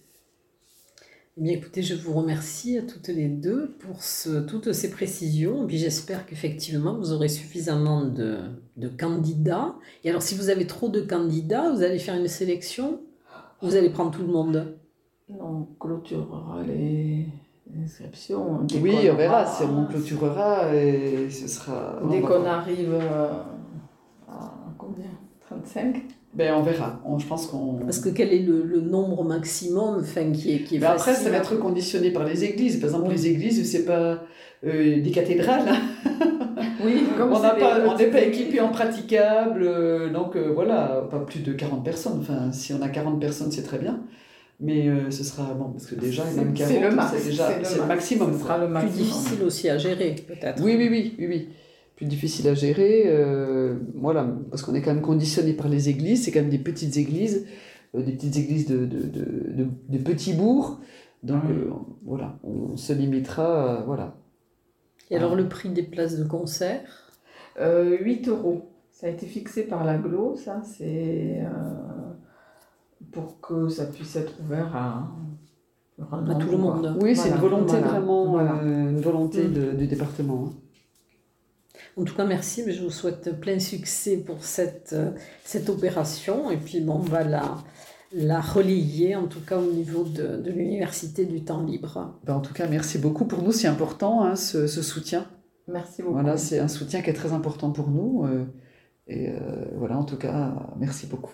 Eh 1.39 1.43
bien, 1.43 1.54
écoutez, 1.54 1.84
je 1.84 1.93
vous 1.93 2.13
remercie 2.13 2.80
à 2.80 2.82
toutes 2.82 3.10
les 3.10 3.28
deux 3.28 3.76
pour 3.78 4.02
ce, 4.02 4.39
toutes 4.39 4.73
ces 4.73 4.89
précisions. 4.89 5.65
Et 5.65 5.67
puis 5.67 5.78
j'espère 5.78 6.26
qu'effectivement, 6.26 6.97
vous 6.97 7.12
aurez 7.12 7.28
suffisamment 7.28 8.06
de, 8.06 8.39
de, 8.76 8.88
candidats. 8.88 9.76
Et 10.04 10.10
alors, 10.10 10.23
si 10.23 10.34
vous 10.34 10.50
avez 10.50 10.65
trop 10.65 10.89
de 10.89 11.00
candidats, 11.00 11.71
vous 11.71 11.84
allez 11.84 12.00
faire 12.00 12.15
une 12.15 12.28
sélection? 12.28 13.02
Vous 13.62 13.76
allez 13.76 13.91
prendre 13.91 14.10
tout 14.10 14.23
le 14.23 14.34
monde? 14.34 14.80
Non, 15.30 15.45
on 15.45 15.67
clôturera 15.80 16.63
les 16.63 17.28
inscriptions. 17.84 18.65
Oui, 18.82 19.08
on, 19.12 19.15
verra. 19.15 19.45
Si 19.45 19.63
on 19.63 19.86
clôturera, 19.86 20.73
et 20.73 21.30
ce 21.30 21.47
sera... 21.47 22.02
Dès 22.10 22.21
qu'on 22.21 22.45
arrive 22.45 22.95
à 24.28 24.56
combien? 24.76 25.12
35 25.47 26.04
ben, 26.34 26.54
on 26.54 26.62
verra. 26.62 27.02
je 27.18 27.26
pense 27.26 27.48
qu'on... 27.48 27.74
Parce 27.76 28.00
que 28.00 28.10
quel 28.10 28.32
est 28.34 28.40
le, 28.40 28.63
le 28.63 28.82
nombre 28.82 29.24
maximum 29.24 30.00
enfin, 30.02 30.32
qui 30.32 30.54
est, 30.54 30.60
qui 30.60 30.76
est 30.76 30.80
ben 30.80 30.92
Après, 30.92 31.13
ça 31.13 31.30
va 31.30 31.38
être 31.38 31.56
conditionné 31.56 32.12
par 32.12 32.26
les 32.26 32.44
églises. 32.44 32.80
Par 32.80 32.90
exemple, 32.90 33.12
les 33.12 33.28
églises, 33.28 33.70
c'est 33.70 33.86
pas 33.86 34.24
euh, 34.66 35.02
des 35.02 35.12
cathédrales. 35.12 35.66
oui, 36.86 37.04
comme 37.18 37.32
on 37.32 37.42
n'est 37.42 37.60
pas, 37.60 37.80
on 37.88 38.12
pas 38.12 38.22
équipé 38.22 38.60
en 38.60 38.70
praticable. 38.70 39.63
Euh, 39.63 40.10
donc 40.12 40.36
euh, 40.36 40.52
voilà, 40.54 41.08
pas 41.10 41.20
plus 41.20 41.40
de 41.40 41.54
40 41.54 41.84
personnes. 41.84 42.20
Enfin, 42.22 42.52
si 42.52 42.74
on 42.74 42.82
a 42.82 42.90
40 42.90 43.20
personnes, 43.20 43.52
c'est 43.52 43.63
très 43.63 43.80
bien. 43.80 44.02
Mais 44.60 44.90
ce 45.12 45.24
sera 45.24 45.54
bon, 45.54 45.66
parce 45.66 45.86
que 45.86 45.94
déjà, 45.94 46.24
même 46.36 46.52
40, 46.52 47.10
c'est 47.13 47.30
déjà 47.30 47.50
le, 47.50 47.82
le, 47.82 47.86
maximum. 47.86 48.34
Ce 48.34 48.40
sera 48.40 48.58
le 48.58 48.68
maximum. 48.68 48.96
Plus 48.96 49.04
difficile 49.04 49.44
aussi 49.46 49.70
à 49.70 49.78
gérer, 49.78 50.16
peut-être. 50.28 50.63
Oui, 50.63 50.76
oui, 50.76 50.88
oui. 50.90 51.16
oui, 51.20 51.28
oui 51.28 51.50
plus 51.98 52.06
difficile 52.06 52.48
à 52.48 52.54
gérer. 52.54 53.04
Euh, 53.08 53.76
voilà, 53.96 54.26
parce 54.50 54.62
qu'on 54.62 54.74
est 54.76 54.82
quand 54.82 54.94
même 54.94 55.04
conditionné 55.04 55.52
par 55.54 55.68
les 55.68 55.90
églises, 55.90 56.24
c'est 56.24 56.32
quand 56.32 56.40
même 56.42 56.50
des 56.50 56.60
petites 56.60 56.96
églises, 56.96 57.46
euh, 57.96 58.02
des 58.04 58.14
petites 58.14 58.38
églises 58.38 58.68
de, 58.68 58.86
de, 58.86 59.02
de, 59.02 59.68
de, 59.90 59.98
petits 59.98 60.34
bourgs. 60.34 60.78
Donc 61.24 61.44
euh, 61.50 61.70
voilà, 62.06 62.38
on 62.44 62.78
se 62.78 62.94
limitera. 62.94 63.84
voilà. 63.86 64.16
Et 65.10 65.18
alors 65.18 65.36
le 65.36 65.50
prix 65.50 65.70
des 65.70 65.84
places 65.84 66.18
de 66.18 66.24
concert? 66.24 67.12
8 67.60 68.28
euros. 68.30 68.70
Ça 68.92 69.08
a 69.08 69.10
été 69.10 69.26
fixé 69.26 69.64
par 69.64 69.84
l'aglo, 69.84 70.36
ça, 70.36 70.62
c'est 70.64 71.42
pour 73.12 73.40
que 73.42 73.68
ça 73.70 73.86
puisse 73.86 74.16
être 74.16 74.34
ouvert 74.44 74.76
à 74.76 75.08
à 76.00 76.36
tout 76.36 76.52
le 76.52 76.58
monde. 76.58 76.96
Oui, 77.02 77.16
c'est 77.16 77.30
une 77.30 77.36
volonté 77.38 77.72
voilà, 77.72 77.88
vraiment, 77.88 78.30
voilà. 78.30 78.56
euh, 78.62 78.90
une 78.92 79.02
volonté 79.02 79.48
Mm. 79.48 79.54
de- 79.54 79.72
du 79.72 79.88
département. 79.88 80.50
En 81.98 82.04
tout 82.04 82.16
cas, 82.16 82.26
merci, 82.26 82.64
mais 82.66 82.74
je 82.74 82.84
vous 82.84 82.92
souhaite 82.92 83.40
plein 83.40 83.60
succès 83.60 84.18
pour 84.18 84.43
cette, 84.43 84.93
euh, 84.93 85.12
cette 85.43 85.68
opération. 85.70 86.52
Et 86.52 86.58
puis, 86.58 86.80
bon, 86.80 86.93
on 86.95 87.00
va 87.00 87.24
la, 87.24 87.58
la 88.14 88.39
relayer, 88.39 89.16
en 89.16 89.28
tout 89.28 89.41
cas 89.41 89.58
au 89.58 89.72
niveau 89.72 90.04
de, 90.04 90.38
de 90.38 90.52
l'Université 90.52 91.26
du 91.26 91.43
temps 91.43 91.64
libre. 91.64 92.20
Ben, 92.24 92.36
en 92.36 92.39
tout 92.41 92.54
cas, 92.54 92.68
merci 92.68 93.00
beaucoup. 93.00 93.26
Pour 93.26 93.41
nous, 93.41 93.52
c'est 93.52 93.68
important 93.68 94.24
hein, 94.24 94.36
ce, 94.36 94.68
ce 94.68 94.82
soutien. 94.84 95.26
Merci 95.68 96.04
beaucoup. 96.04 96.14
Voilà, 96.14 96.38
c'est 96.38 96.60
un 96.60 96.68
soutien 96.68 97.02
qui 97.02 97.10
est 97.10 97.14
très 97.14 97.34
important 97.34 97.72
pour 97.72 97.89
nous. 97.89 98.26
euh, 98.26 98.45
et 99.08 99.30
euh, 99.30 99.36
voilà, 99.78 99.98
en 99.98 100.04
tout 100.04 100.18
cas, 100.18 100.54
merci 100.78 101.08
beaucoup. 101.08 101.32